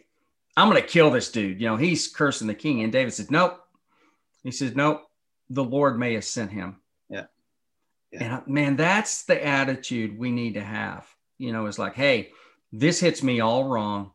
I'm 0.57 0.69
going 0.69 0.83
to 0.83 0.89
kill 0.89 1.11
this 1.11 1.31
dude. 1.31 1.61
You 1.61 1.69
know, 1.69 1.77
he's 1.77 2.09
cursing 2.09 2.47
the 2.47 2.55
king. 2.55 2.83
And 2.83 2.93
David 2.93 3.13
says, 3.13 3.31
Nope. 3.31 3.59
He 4.43 4.51
says, 4.51 4.75
Nope, 4.75 5.03
the 5.49 5.65
Lord 5.65 5.99
may 5.99 6.15
have 6.15 6.25
sent 6.25 6.51
him. 6.51 6.77
Yeah. 7.09 7.25
yeah. 8.13 8.41
And 8.47 8.47
man, 8.47 8.77
that's 8.77 9.25
the 9.25 9.45
attitude 9.45 10.19
we 10.19 10.31
need 10.31 10.55
to 10.55 10.65
have. 10.65 11.07
You 11.39 11.53
know, 11.53 11.67
it's 11.67 11.79
like, 11.79 11.95
hey, 11.95 12.31
this 12.73 13.01
hits 13.01 13.23
me 13.23 13.41
all 13.41 13.65
wrong. 13.65 14.13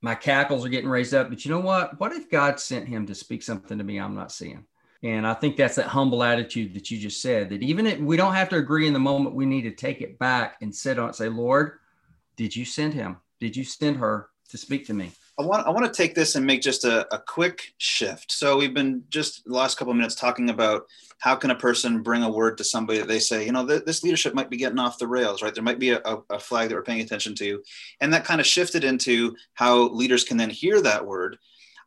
My 0.00 0.14
cackles 0.14 0.64
are 0.64 0.70
getting 0.70 0.88
raised 0.88 1.14
up. 1.14 1.28
But 1.28 1.44
you 1.44 1.50
know 1.50 1.60
what? 1.60 1.98
What 2.00 2.12
if 2.12 2.30
God 2.30 2.60
sent 2.60 2.88
him 2.88 3.06
to 3.06 3.14
speak 3.14 3.42
something 3.42 3.78
to 3.78 3.84
me 3.84 3.98
I'm 3.98 4.14
not 4.14 4.32
seeing? 4.32 4.64
And 5.02 5.26
I 5.26 5.34
think 5.34 5.56
that's 5.56 5.76
that 5.76 5.88
humble 5.88 6.22
attitude 6.22 6.74
that 6.74 6.90
you 6.90 6.98
just 6.98 7.20
said 7.20 7.50
that 7.50 7.62
even 7.62 7.86
if 7.86 7.98
we 7.98 8.16
don't 8.16 8.34
have 8.34 8.48
to 8.48 8.56
agree 8.56 8.86
in 8.86 8.94
the 8.94 8.98
moment, 8.98 9.34
we 9.34 9.44
need 9.44 9.62
to 9.62 9.70
take 9.70 10.00
it 10.00 10.18
back 10.18 10.56
and 10.62 10.74
sit 10.74 10.98
on 10.98 11.10
it, 11.10 11.14
say, 11.14 11.28
Lord, 11.28 11.78
did 12.36 12.56
you 12.56 12.64
send 12.64 12.94
him? 12.94 13.18
Did 13.38 13.54
you 13.54 13.64
send 13.64 13.98
her 13.98 14.30
to 14.48 14.56
speak 14.56 14.86
to 14.86 14.94
me? 14.94 15.12
I 15.36 15.42
want 15.42 15.66
I 15.66 15.70
want 15.70 15.84
to 15.84 15.92
take 15.92 16.14
this 16.14 16.36
and 16.36 16.46
make 16.46 16.62
just 16.62 16.84
a, 16.84 17.12
a 17.12 17.18
quick 17.18 17.74
shift. 17.78 18.30
So 18.30 18.56
we've 18.56 18.74
been 18.74 19.02
just 19.08 19.44
the 19.44 19.52
last 19.52 19.76
couple 19.76 19.90
of 19.90 19.96
minutes 19.96 20.14
talking 20.14 20.48
about 20.48 20.86
how 21.18 21.34
can 21.34 21.50
a 21.50 21.56
person 21.56 22.02
bring 22.02 22.22
a 22.22 22.30
word 22.30 22.56
to 22.58 22.64
somebody 22.64 23.00
that 23.00 23.08
they 23.08 23.18
say, 23.18 23.44
you 23.44 23.50
know, 23.50 23.66
th- 23.66 23.84
this 23.84 24.04
leadership 24.04 24.34
might 24.34 24.50
be 24.50 24.56
getting 24.56 24.78
off 24.78 24.98
the 24.98 25.08
rails, 25.08 25.42
right? 25.42 25.52
There 25.52 25.64
might 25.64 25.80
be 25.80 25.90
a, 25.90 26.00
a 26.30 26.38
flag 26.38 26.68
that 26.68 26.76
we're 26.76 26.82
paying 26.82 27.00
attention 27.00 27.34
to, 27.36 27.62
and 28.00 28.12
that 28.12 28.24
kind 28.24 28.40
of 28.40 28.46
shifted 28.46 28.84
into 28.84 29.34
how 29.54 29.88
leaders 29.88 30.22
can 30.22 30.36
then 30.36 30.50
hear 30.50 30.80
that 30.82 31.04
word. 31.04 31.38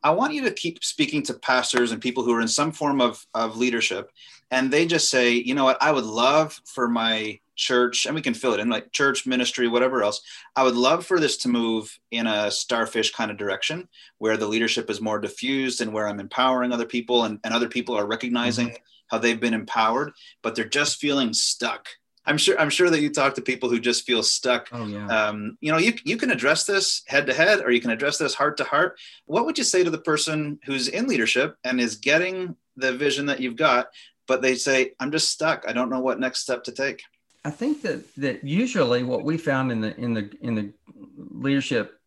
I 0.02 0.10
want 0.10 0.34
you 0.34 0.42
to 0.44 0.50
keep 0.50 0.84
speaking 0.84 1.22
to 1.24 1.34
pastors 1.34 1.90
and 1.90 2.02
people 2.02 2.22
who 2.22 2.34
are 2.34 2.40
in 2.40 2.48
some 2.48 2.70
form 2.70 3.00
of, 3.00 3.26
of 3.32 3.56
leadership, 3.56 4.10
and 4.50 4.70
they 4.70 4.86
just 4.86 5.08
say, 5.08 5.32
you 5.32 5.54
know 5.54 5.64
what, 5.64 5.82
I 5.82 5.90
would 5.90 6.04
love 6.04 6.60
for 6.66 6.86
my 6.86 7.40
church, 7.58 8.06
and 8.06 8.14
we 8.14 8.22
can 8.22 8.32
fill 8.32 8.54
it 8.54 8.60
in 8.60 8.70
like 8.70 8.92
church, 8.92 9.26
ministry, 9.26 9.68
whatever 9.68 10.02
else. 10.02 10.22
I 10.56 10.62
would 10.62 10.76
love 10.76 11.04
for 11.04 11.20
this 11.20 11.36
to 11.38 11.48
move 11.48 11.98
in 12.10 12.26
a 12.26 12.50
starfish 12.50 13.12
kind 13.12 13.30
of 13.30 13.36
direction 13.36 13.88
where 14.16 14.38
the 14.38 14.48
leadership 14.48 14.88
is 14.88 15.00
more 15.00 15.18
diffused 15.18 15.82
and 15.82 15.92
where 15.92 16.08
I'm 16.08 16.20
empowering 16.20 16.72
other 16.72 16.86
people 16.86 17.24
and, 17.24 17.38
and 17.44 17.52
other 17.52 17.68
people 17.68 17.94
are 17.96 18.06
recognizing 18.06 18.68
mm-hmm. 18.68 18.82
how 19.08 19.18
they've 19.18 19.40
been 19.40 19.54
empowered, 19.54 20.12
but 20.42 20.54
they're 20.54 20.64
just 20.64 20.98
feeling 20.98 21.34
stuck. 21.34 21.88
I'm 22.24 22.36
sure 22.36 22.60
I'm 22.60 22.70
sure 22.70 22.90
that 22.90 23.00
you 23.00 23.10
talk 23.10 23.34
to 23.36 23.42
people 23.42 23.70
who 23.70 23.80
just 23.80 24.04
feel 24.04 24.22
stuck. 24.22 24.68
Oh, 24.70 24.86
yeah. 24.86 25.06
Um, 25.06 25.56
you 25.60 25.72
know, 25.72 25.78
you, 25.78 25.94
you 26.04 26.18
can 26.18 26.30
address 26.30 26.64
this 26.64 27.02
head 27.06 27.26
to 27.26 27.34
head 27.34 27.60
or 27.60 27.70
you 27.70 27.80
can 27.80 27.90
address 27.90 28.18
this 28.18 28.34
heart 28.34 28.58
to 28.58 28.64
heart. 28.64 28.98
What 29.24 29.46
would 29.46 29.56
you 29.56 29.64
say 29.64 29.82
to 29.82 29.90
the 29.90 29.98
person 29.98 30.58
who's 30.64 30.88
in 30.88 31.06
leadership 31.06 31.56
and 31.64 31.80
is 31.80 31.96
getting 31.96 32.54
the 32.76 32.92
vision 32.92 33.26
that 33.26 33.40
you've 33.40 33.56
got, 33.56 33.88
but 34.26 34.42
they 34.42 34.54
say, 34.56 34.92
I'm 35.00 35.10
just 35.10 35.30
stuck. 35.30 35.64
I 35.66 35.72
don't 35.72 35.88
know 35.88 36.00
what 36.00 36.20
next 36.20 36.40
step 36.40 36.64
to 36.64 36.72
take. 36.72 37.02
I 37.48 37.50
think 37.50 37.80
that 37.80 38.14
that 38.16 38.44
usually 38.44 39.02
what 39.02 39.24
we 39.24 39.38
found 39.38 39.72
in 39.72 39.80
the 39.80 39.98
in 39.98 40.12
the 40.12 40.30
in 40.42 40.54
the 40.54 40.70
leadership 41.16 41.98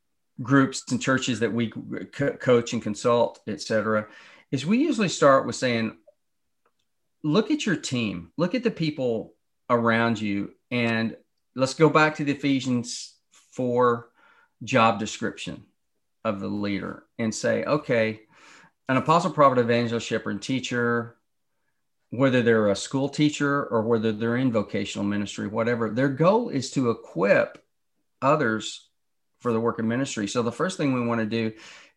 groups 0.44 0.84
and 0.92 1.02
churches 1.02 1.40
that 1.40 1.52
we 1.52 1.72
co- 1.72 2.34
coach 2.34 2.74
and 2.74 2.82
consult, 2.82 3.40
et 3.48 3.60
cetera, 3.60 4.06
is 4.52 4.68
we 4.68 4.78
usually 4.78 5.10
start 5.10 5.48
with 5.48 5.56
saying, 5.56 5.98
look 7.24 7.50
at 7.50 7.66
your 7.66 7.76
team, 7.76 8.32
look 8.38 8.54
at 8.54 8.62
the 8.62 8.70
people 8.70 9.34
around 9.68 10.22
you, 10.22 10.52
and 10.70 11.18
let's 11.56 11.74
go 11.74 11.90
back 11.90 12.18
to 12.18 12.24
the 12.24 12.34
Ephesians 12.34 13.16
4 13.54 14.10
job 14.64 15.00
description 15.00 15.64
of 16.24 16.40
the 16.40 16.50
leader 16.50 17.06
and 17.18 17.34
say, 17.34 17.64
okay, 17.64 18.22
an 18.90 18.98
apostle, 18.98 19.32
prophet, 19.32 19.58
evangelist, 19.58 20.06
shepherd, 20.06 20.32
and 20.32 20.42
teacher, 20.44 21.16
whether 22.12 22.42
they're 22.42 22.70
a 22.70 22.76
school 22.76 23.10
teacher 23.10 23.66
or 23.66 23.82
whether 23.82 24.12
they're 24.12 24.36
in 24.36 24.52
vocational 24.52 25.06
ministry, 25.06 25.48
whatever, 25.48 25.90
their 25.90 26.10
goal 26.10 26.50
is 26.50 26.70
to 26.72 26.90
equip 26.90 27.64
others 28.22 28.90
for 29.40 29.54
the 29.54 29.60
work 29.60 29.80
of 29.80 29.86
ministry. 29.86 30.28
So 30.28 30.44
the 30.44 30.52
first 30.52 30.78
thing 30.78 30.94
we 30.94 31.08
want 31.08 31.22
to 31.22 31.26
do 31.26 31.48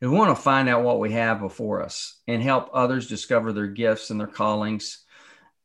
is 0.01 0.09
we 0.09 0.17
want 0.17 0.35
to 0.35 0.43
find 0.43 0.69
out 0.69 0.85
what 0.85 1.01
we 1.01 1.13
have 1.13 1.41
before 1.41 1.83
us 1.83 2.21
and 2.27 2.43
help 2.43 2.71
others 2.73 3.09
discover 3.09 3.53
their 3.53 3.67
gifts 3.67 4.11
and 4.11 4.19
their 4.19 4.29
callings. 4.29 5.05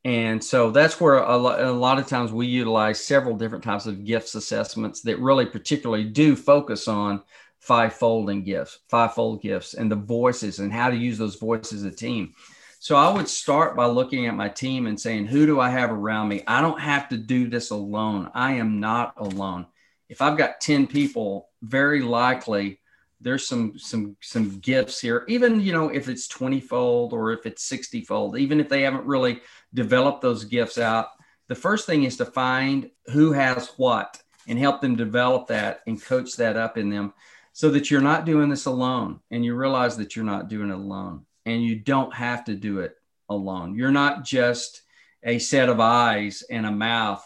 And 0.03 0.43
so 0.43 0.71
that's 0.71 0.99
where 0.99 1.17
a 1.17 1.37
lot, 1.37 1.99
of 1.99 2.07
times 2.07 2.31
we 2.31 2.47
utilize 2.47 3.03
several 3.03 3.37
different 3.37 3.63
types 3.63 3.85
of 3.85 4.03
gifts 4.03 4.33
assessments 4.33 5.01
that 5.01 5.19
really 5.19 5.45
particularly 5.45 6.05
do 6.05 6.35
focus 6.35 6.87
on 6.87 7.21
fivefold 7.59 8.29
and 8.29 8.45
gifts, 8.45 8.79
fivefold 8.89 9.41
gifts 9.41 9.75
and 9.75 9.91
the 9.91 9.95
voices 9.95 10.59
and 10.59 10.73
how 10.73 10.89
to 10.89 10.95
use 10.95 11.17
those 11.17 11.35
voices 11.35 11.85
as 11.85 11.93
a 11.93 11.95
team. 11.95 12.33
So 12.81 12.95
I 12.95 13.11
would 13.11 13.27
start 13.27 13.75
by 13.75 13.87
looking 13.87 14.25
at 14.27 14.35
my 14.35 14.47
team 14.47 14.87
and 14.87 14.97
saying, 14.97 15.27
who 15.27 15.45
do 15.45 15.59
I 15.59 15.69
have 15.69 15.91
around 15.91 16.29
me? 16.29 16.43
I 16.47 16.61
don't 16.61 16.79
have 16.79 17.09
to 17.09 17.17
do 17.17 17.49
this 17.49 17.71
alone. 17.71 18.31
I 18.33 18.53
am 18.53 18.79
not 18.79 19.15
alone. 19.17 19.67
If 20.07 20.21
I've 20.21 20.37
got 20.37 20.61
10 20.61 20.87
people, 20.87 21.49
very 21.61 22.01
likely 22.01 22.79
there's 23.21 23.45
some 23.45 23.77
some 23.77 24.15
some 24.21 24.59
gifts 24.59 25.01
here. 25.01 25.25
Even, 25.27 25.59
you 25.59 25.73
know, 25.73 25.89
if 25.89 26.07
it's 26.07 26.29
20 26.29 26.61
fold 26.61 27.11
or 27.11 27.33
if 27.33 27.45
it's 27.45 27.65
60 27.65 28.05
fold, 28.05 28.37
even 28.37 28.61
if 28.61 28.69
they 28.69 28.83
haven't 28.83 29.05
really 29.05 29.41
developed 29.73 30.21
those 30.21 30.45
gifts 30.45 30.77
out, 30.77 31.07
the 31.49 31.55
first 31.55 31.85
thing 31.85 32.05
is 32.05 32.15
to 32.17 32.25
find 32.25 32.89
who 33.07 33.33
has 33.33 33.73
what 33.75 34.21
and 34.47 34.57
help 34.57 34.79
them 34.79 34.95
develop 34.95 35.47
that 35.47 35.81
and 35.85 36.01
coach 36.01 36.37
that 36.37 36.55
up 36.55 36.77
in 36.77 36.89
them 36.89 37.13
so 37.51 37.69
that 37.71 37.91
you're 37.91 37.99
not 37.99 38.25
doing 38.25 38.47
this 38.47 38.67
alone 38.67 39.19
and 39.31 39.43
you 39.43 39.53
realize 39.53 39.97
that 39.97 40.15
you're 40.15 40.23
not 40.23 40.47
doing 40.47 40.69
it 40.69 40.75
alone 40.75 41.25
and 41.49 41.63
you 41.63 41.75
don't 41.75 42.13
have 42.13 42.45
to 42.45 42.55
do 42.55 42.79
it 42.79 42.95
alone. 43.27 43.75
You're 43.75 43.91
not 43.91 44.23
just 44.23 44.83
a 45.23 45.39
set 45.39 45.69
of 45.69 45.79
eyes 45.79 46.43
and 46.49 46.65
a 46.65 46.71
mouth 46.71 47.23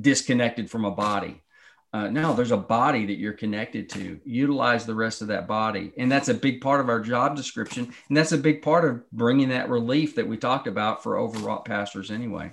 disconnected 0.00 0.70
from 0.70 0.84
a 0.84 0.90
body. 0.90 1.40
Uh, 1.94 2.08
no, 2.08 2.32
there's 2.32 2.52
a 2.52 2.56
body 2.56 3.04
that 3.04 3.18
you're 3.18 3.34
connected 3.34 3.90
to. 3.90 4.18
Utilize 4.24 4.86
the 4.86 4.94
rest 4.94 5.20
of 5.20 5.28
that 5.28 5.46
body. 5.46 5.92
And 5.98 6.10
that's 6.10 6.30
a 6.30 6.34
big 6.34 6.62
part 6.62 6.80
of 6.80 6.88
our 6.88 7.00
job 7.00 7.36
description. 7.36 7.92
And 8.08 8.16
that's 8.16 8.32
a 8.32 8.38
big 8.38 8.62
part 8.62 8.86
of 8.86 9.10
bringing 9.10 9.50
that 9.50 9.68
relief 9.68 10.14
that 10.14 10.26
we 10.26 10.38
talked 10.38 10.66
about 10.66 11.02
for 11.02 11.18
overwrought 11.18 11.66
pastors 11.66 12.10
anyway. 12.10 12.52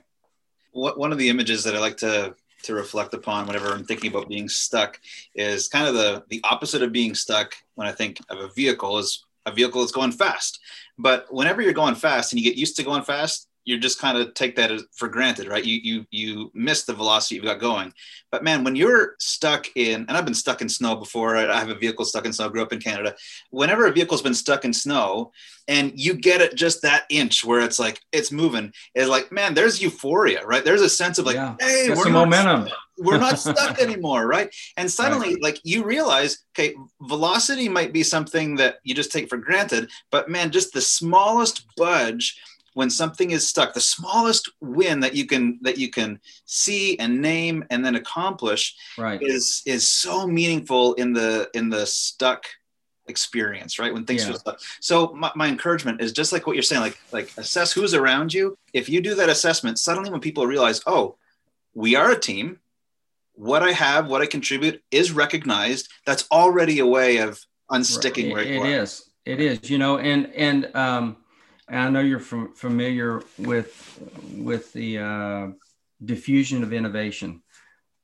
What, 0.73 0.99
one 0.99 1.13
of 1.13 1.17
the 1.17 1.29
images 1.29 1.63
that 1.63 1.75
I 1.75 1.79
like 1.79 1.97
to 1.97 2.35
to 2.63 2.73
reflect 2.73 3.13
upon 3.13 3.47
whenever 3.47 3.69
I'm 3.69 3.85
thinking 3.85 4.11
about 4.11 4.27
being 4.27 4.49
stuck 4.49 4.99
is 5.33 5.69
kind 5.69 5.87
of 5.87 5.93
the 5.93 6.25
the 6.27 6.41
opposite 6.43 6.83
of 6.83 6.91
being 6.91 7.15
stuck 7.15 7.55
when 7.75 7.87
I 7.87 7.93
think 7.93 8.19
of 8.29 8.39
a 8.39 8.49
vehicle 8.49 8.97
is 8.97 9.25
a 9.45 9.51
vehicle 9.51 9.81
that's 9.81 9.91
going 9.91 10.11
fast. 10.11 10.59
But 10.97 11.25
whenever 11.29 11.61
you're 11.61 11.73
going 11.73 11.95
fast 11.95 12.31
and 12.31 12.39
you 12.39 12.49
get 12.49 12.57
used 12.57 12.75
to 12.77 12.83
going 12.83 13.03
fast, 13.03 13.48
you 13.69 13.77
just 13.77 13.99
kind 13.99 14.17
of 14.17 14.33
take 14.33 14.55
that 14.55 14.71
for 14.95 15.07
granted, 15.07 15.47
right? 15.47 15.63
You 15.63 15.79
you 15.83 16.05
you 16.09 16.51
miss 16.55 16.85
the 16.85 16.93
velocity 16.93 17.35
you've 17.35 17.45
got 17.45 17.59
going. 17.59 17.93
But 18.31 18.43
man, 18.43 18.63
when 18.63 18.75
you're 18.75 19.13
stuck 19.19 19.67
in, 19.75 20.05
and 20.07 20.11
I've 20.11 20.25
been 20.25 20.33
stuck 20.33 20.63
in 20.63 20.69
snow 20.69 20.95
before. 20.95 21.37
I 21.37 21.59
have 21.59 21.69
a 21.69 21.75
vehicle 21.75 22.03
stuck 22.03 22.25
in 22.25 22.33
snow. 22.33 22.47
I 22.47 22.49
grew 22.49 22.63
up 22.63 22.73
in 22.73 22.79
Canada. 22.79 23.15
Whenever 23.51 23.85
a 23.85 23.91
vehicle's 23.91 24.23
been 24.23 24.33
stuck 24.33 24.65
in 24.65 24.73
snow, 24.73 25.31
and 25.67 25.91
you 25.95 26.15
get 26.15 26.41
it 26.41 26.55
just 26.55 26.81
that 26.81 27.03
inch 27.11 27.45
where 27.45 27.61
it's 27.61 27.77
like 27.77 28.01
it's 28.11 28.31
moving, 28.31 28.73
it's 28.95 29.07
like 29.07 29.31
man, 29.31 29.53
there's 29.53 29.79
euphoria, 29.79 30.43
right? 30.47 30.65
There's 30.65 30.81
a 30.81 30.89
sense 30.89 31.19
of 31.19 31.27
like, 31.27 31.35
yeah. 31.35 31.55
hey, 31.59 31.89
we're 31.95 32.09
momentum. 32.09 32.65
Stuck. 32.65 32.77
We're 32.97 33.19
not 33.19 33.39
stuck 33.39 33.79
anymore, 33.79 34.25
right? 34.25 34.53
And 34.77 34.89
suddenly, 34.89 35.35
right. 35.35 35.43
like 35.43 35.59
you 35.63 35.83
realize, 35.83 36.39
okay, 36.57 36.73
velocity 37.03 37.69
might 37.69 37.93
be 37.93 38.01
something 38.01 38.55
that 38.55 38.79
you 38.83 38.95
just 38.95 39.11
take 39.11 39.29
for 39.29 39.37
granted, 39.37 39.91
but 40.09 40.27
man, 40.27 40.49
just 40.49 40.73
the 40.73 40.81
smallest 40.81 41.67
budge 41.77 42.35
when 42.79 42.89
something 42.89 43.31
is 43.31 43.45
stuck 43.45 43.73
the 43.73 43.81
smallest 43.81 44.49
win 44.61 45.01
that 45.01 45.13
you 45.13 45.25
can 45.25 45.59
that 45.61 45.77
you 45.77 45.89
can 45.89 46.17
see 46.45 46.97
and 46.97 47.21
name 47.21 47.61
and 47.71 47.83
then 47.83 47.95
accomplish 47.95 48.73
right. 48.97 49.21
is 49.21 49.61
is 49.65 49.85
so 49.85 50.25
meaningful 50.25 50.93
in 50.93 51.11
the 51.11 51.49
in 51.53 51.67
the 51.67 51.85
stuck 51.85 52.45
experience 53.09 53.79
right? 53.79 53.93
When 53.93 54.05
things 54.05 54.25
yeah. 54.25 54.35
stuck. 54.35 54.61
So 54.79 55.13
my, 55.13 55.29
my 55.35 55.49
encouragement 55.49 55.99
is 55.99 56.13
just 56.13 56.31
like 56.31 56.47
what 56.47 56.55
you're 56.55 56.63
saying 56.71 56.81
like 56.81 56.97
like 57.11 57.33
assess 57.35 57.73
who's 57.73 57.93
around 57.93 58.33
you. 58.33 58.57
If 58.71 58.87
you 58.87 59.01
do 59.01 59.13
that 59.15 59.27
assessment 59.27 59.77
suddenly 59.77 60.09
when 60.09 60.21
people 60.21 60.47
realize 60.47 60.81
oh 60.87 61.17
we 61.73 61.97
are 61.97 62.11
a 62.11 62.19
team. 62.19 62.59
What 63.33 63.61
i 63.61 63.73
have 63.73 64.07
what 64.07 64.21
i 64.21 64.25
contribute 64.25 64.81
is 64.89 65.11
recognized. 65.11 65.89
That's 66.05 66.25
already 66.31 66.79
a 66.79 66.85
way 66.85 67.17
of 67.17 67.45
unsticking 67.69 68.33
right. 68.33 68.47
it, 68.47 68.55
it 68.55 68.65
is. 68.65 69.09
It 69.25 69.41
is 69.41 69.69
you 69.69 69.79
know 69.79 69.97
and 69.97 70.31
and 70.33 70.73
um 70.77 71.17
I 71.69 71.89
know 71.89 71.99
you're 71.99 72.19
from, 72.19 72.53
familiar 72.53 73.21
with 73.37 73.99
with 74.35 74.73
the 74.73 74.97
uh, 74.99 75.47
diffusion 76.03 76.63
of 76.63 76.73
innovation 76.73 77.41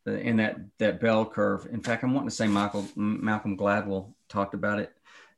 in 0.06 0.38
that 0.38 0.58
that 0.78 1.00
bell 1.00 1.26
curve. 1.26 1.68
In 1.72 1.82
fact, 1.82 2.04
I'm 2.04 2.14
wanting 2.14 2.30
to 2.30 2.36
say 2.36 2.48
Michael 2.48 2.88
Malcolm 2.96 3.58
Gladwell 3.58 4.14
talked 4.30 4.54
about 4.54 4.80
it 4.80 4.94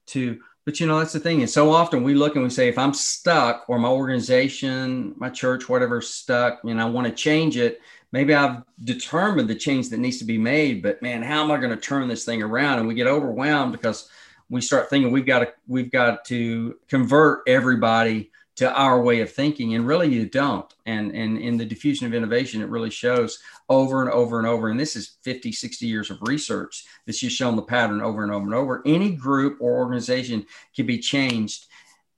too. 0.05 0.41
But 0.65 0.81
you 0.81 0.87
know, 0.87 0.99
that's 0.99 1.13
the 1.13 1.19
thing. 1.21 1.39
And 1.39 1.49
so 1.49 1.71
often 1.71 2.03
we 2.03 2.13
look 2.13 2.35
and 2.35 2.43
we 2.43 2.49
say, 2.49 2.67
if 2.67 2.77
I'm 2.77 2.93
stuck 2.93 3.69
or 3.69 3.79
my 3.79 3.87
organization, 3.87 5.13
my 5.15 5.29
church, 5.29 5.69
whatever, 5.69 6.01
stuck, 6.01 6.61
and 6.65 6.81
I 6.81 6.85
want 6.85 7.07
to 7.07 7.13
change 7.13 7.55
it, 7.55 7.79
maybe 8.11 8.33
I've 8.33 8.63
determined 8.83 9.49
the 9.49 9.55
change 9.55 9.87
that 9.89 9.99
needs 9.99 10.17
to 10.17 10.25
be 10.25 10.37
made. 10.37 10.83
But 10.83 11.01
man, 11.01 11.23
how 11.23 11.41
am 11.41 11.51
I 11.51 11.57
going 11.57 11.69
to 11.69 11.77
turn 11.77 12.09
this 12.09 12.25
thing 12.25 12.43
around? 12.43 12.79
And 12.79 12.87
we 12.87 12.95
get 12.95 13.07
overwhelmed 13.07 13.71
because 13.71 14.09
we 14.49 14.61
start 14.61 14.89
thinking 14.89 15.11
we've 15.11 15.25
got 15.25 15.39
to 15.39 15.53
we've 15.67 15.91
got 15.91 16.25
to 16.25 16.77
convert 16.87 17.41
everybody 17.47 18.31
to 18.57 18.73
our 18.73 19.01
way 19.01 19.21
of 19.21 19.31
thinking 19.31 19.75
and 19.75 19.85
really 19.85 20.07
you 20.07 20.27
don't. 20.27 20.73
And 20.85 21.11
and 21.11 21.37
in 21.37 21.57
the 21.57 21.65
diffusion 21.65 22.07
of 22.07 22.13
innovation 22.13 22.61
it 22.61 22.69
really 22.69 22.89
shows 22.89 23.39
over 23.69 24.01
and 24.01 24.11
over 24.11 24.39
and 24.39 24.47
over 24.47 24.69
and 24.69 24.79
this 24.79 24.95
is 24.95 25.17
50 25.21 25.51
60 25.51 25.85
years 25.85 26.09
of 26.09 26.21
research 26.21 26.85
that's 27.05 27.19
just 27.19 27.35
shown 27.35 27.55
the 27.55 27.61
pattern 27.61 28.01
over 28.01 28.23
and 28.23 28.31
over 28.31 28.45
and 28.45 28.55
over. 28.55 28.81
Any 28.85 29.11
group 29.11 29.57
or 29.61 29.77
organization 29.77 30.45
can 30.75 30.85
be 30.85 30.99
changed 30.99 31.67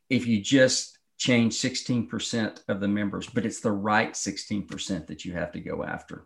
if 0.10 0.26
you 0.26 0.42
just 0.42 0.98
change 1.18 1.54
16% 1.56 2.62
of 2.70 2.80
the 2.80 2.88
members 2.88 3.28
but 3.28 3.46
it's 3.46 3.60
the 3.60 3.72
right 3.72 4.13
16% 4.13 5.08
that 5.08 5.26
you 5.26 5.34
have 5.34 5.52
to 5.52 5.60
go 5.60 5.84
after. 5.84 6.26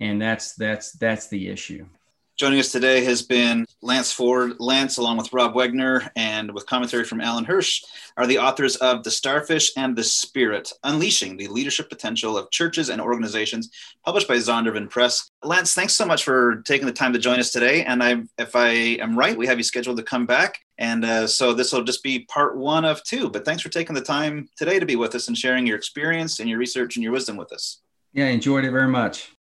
And 0.00 0.20
that's 0.20 0.54
that's 0.54 0.92
that's 0.92 1.28
the 1.28 1.48
issue 1.48 1.86
Joining 2.36 2.60
us 2.60 2.70
today 2.70 3.02
has 3.02 3.22
been 3.22 3.64
Lance 3.80 4.12
Ford. 4.12 4.56
Lance, 4.58 4.98
along 4.98 5.16
with 5.16 5.32
Rob 5.32 5.54
Wegner 5.54 6.10
and 6.16 6.52
with 6.52 6.66
commentary 6.66 7.02
from 7.02 7.22
Alan 7.22 7.46
Hirsch, 7.46 7.82
are 8.18 8.26
the 8.26 8.36
authors 8.36 8.76
of 8.76 9.02
The 9.02 9.10
Starfish 9.10 9.72
and 9.78 9.96
the 9.96 10.04
Spirit 10.04 10.70
Unleashing 10.84 11.38
the 11.38 11.48
Leadership 11.48 11.88
Potential 11.88 12.36
of 12.36 12.50
Churches 12.50 12.90
and 12.90 13.00
Organizations, 13.00 13.70
published 14.04 14.28
by 14.28 14.36
Zondervan 14.36 14.90
Press. 14.90 15.30
Lance, 15.44 15.72
thanks 15.72 15.94
so 15.94 16.04
much 16.04 16.24
for 16.24 16.56
taking 16.66 16.86
the 16.86 16.92
time 16.92 17.14
to 17.14 17.18
join 17.18 17.40
us 17.40 17.52
today. 17.52 17.84
And 17.84 18.02
I, 18.02 18.16
if 18.36 18.54
I 18.54 18.68
am 18.68 19.18
right, 19.18 19.34
we 19.34 19.46
have 19.46 19.56
you 19.56 19.64
scheduled 19.64 19.96
to 19.96 20.02
come 20.02 20.26
back. 20.26 20.58
And 20.76 21.06
uh, 21.06 21.26
so 21.28 21.54
this 21.54 21.72
will 21.72 21.84
just 21.84 22.02
be 22.02 22.26
part 22.26 22.58
one 22.58 22.84
of 22.84 23.02
two. 23.04 23.30
But 23.30 23.46
thanks 23.46 23.62
for 23.62 23.70
taking 23.70 23.94
the 23.94 24.02
time 24.02 24.50
today 24.58 24.78
to 24.78 24.84
be 24.84 24.96
with 24.96 25.14
us 25.14 25.28
and 25.28 25.38
sharing 25.38 25.66
your 25.66 25.78
experience 25.78 26.38
and 26.38 26.50
your 26.50 26.58
research 26.58 26.96
and 26.96 27.02
your 27.02 27.12
wisdom 27.12 27.38
with 27.38 27.50
us. 27.50 27.80
Yeah, 28.12 28.26
enjoyed 28.26 28.66
it 28.66 28.72
very 28.72 28.88
much. 28.88 29.32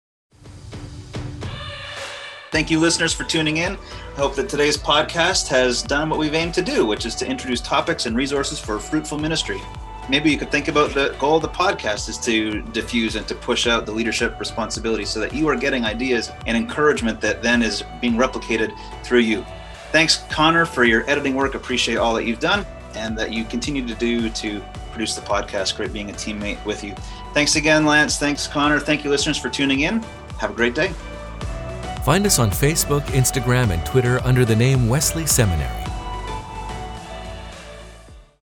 Thank 2.56 2.72
you, 2.72 2.80
listeners, 2.80 3.14
for 3.14 3.26
tuning 3.26 3.58
in. 3.58 3.74
I 3.74 4.16
hope 4.16 4.34
that 4.36 4.48
today's 4.48 4.78
podcast 4.78 5.50
has 5.50 5.84
done 5.84 6.10
what 6.10 6.18
we've 6.18 6.34
aimed 6.34 6.54
to 6.54 6.62
do, 6.62 6.86
which 6.86 7.06
is 7.06 7.14
to 7.16 7.28
introduce 7.28 7.60
topics 7.60 8.06
and 8.06 8.16
resources 8.16 8.60
for 8.60 8.80
fruitful 8.80 9.18
ministry. 9.18 9.60
Maybe 10.08 10.32
you 10.32 10.38
could 10.38 10.52
think 10.52 10.70
about 10.70 10.94
the 10.94 11.14
goal 11.20 11.36
of 11.36 11.42
the 11.42 11.50
podcast 11.50 12.08
is 12.08 12.18
to 12.20 12.62
diffuse 12.72 13.18
and 13.18 13.28
to 13.28 13.36
push 13.36 13.68
out 13.68 13.86
the 13.86 13.92
leadership 13.92 14.40
responsibility 14.40 15.04
so 15.04 15.20
that 15.20 15.34
you 15.34 15.50
are 15.50 15.58
getting 15.58 15.84
ideas 15.84 16.32
and 16.48 16.56
encouragement 16.56 17.20
that 17.20 17.44
then 17.44 17.62
is 17.62 17.84
being 18.00 18.14
replicated 18.14 18.74
through 19.04 19.20
you. 19.20 19.46
Thanks, 19.92 20.24
Connor, 20.30 20.66
for 20.66 20.86
your 20.86 21.04
editing 21.10 21.36
work. 21.36 21.56
Appreciate 21.56 21.98
all 21.98 22.14
that 22.14 22.24
you've 22.24 22.40
done 22.40 22.66
and 22.94 23.18
that 23.18 23.34
you 23.34 23.44
continue 23.44 23.86
to 23.86 23.96
do 23.96 24.30
to 24.30 24.64
produce 24.94 25.14
the 25.14 25.22
podcast. 25.24 25.76
Great 25.76 25.92
being 25.92 26.10
a 26.10 26.14
teammate 26.14 26.64
with 26.64 26.86
you. 26.86 26.96
Thanks 27.34 27.58
again, 27.58 27.86
Lance. 27.86 28.18
Thanks, 28.18 28.48
Connor. 28.48 28.80
Thank 28.80 29.04
you, 29.04 29.10
listeners, 29.10 29.38
for 29.38 29.50
tuning 29.50 29.82
in. 29.82 30.02
Have 30.40 30.52
a 30.52 30.54
great 30.54 30.74
day. 30.74 30.94
Find 32.06 32.28
us 32.28 32.38
on 32.38 32.52
Facebook, 32.52 33.02
Instagram, 33.16 33.72
and 33.72 33.84
Twitter 33.84 34.20
under 34.24 34.46
the 34.46 34.56
name 34.56 34.88
Wesley 34.88 35.26
Seminary. 35.26 35.85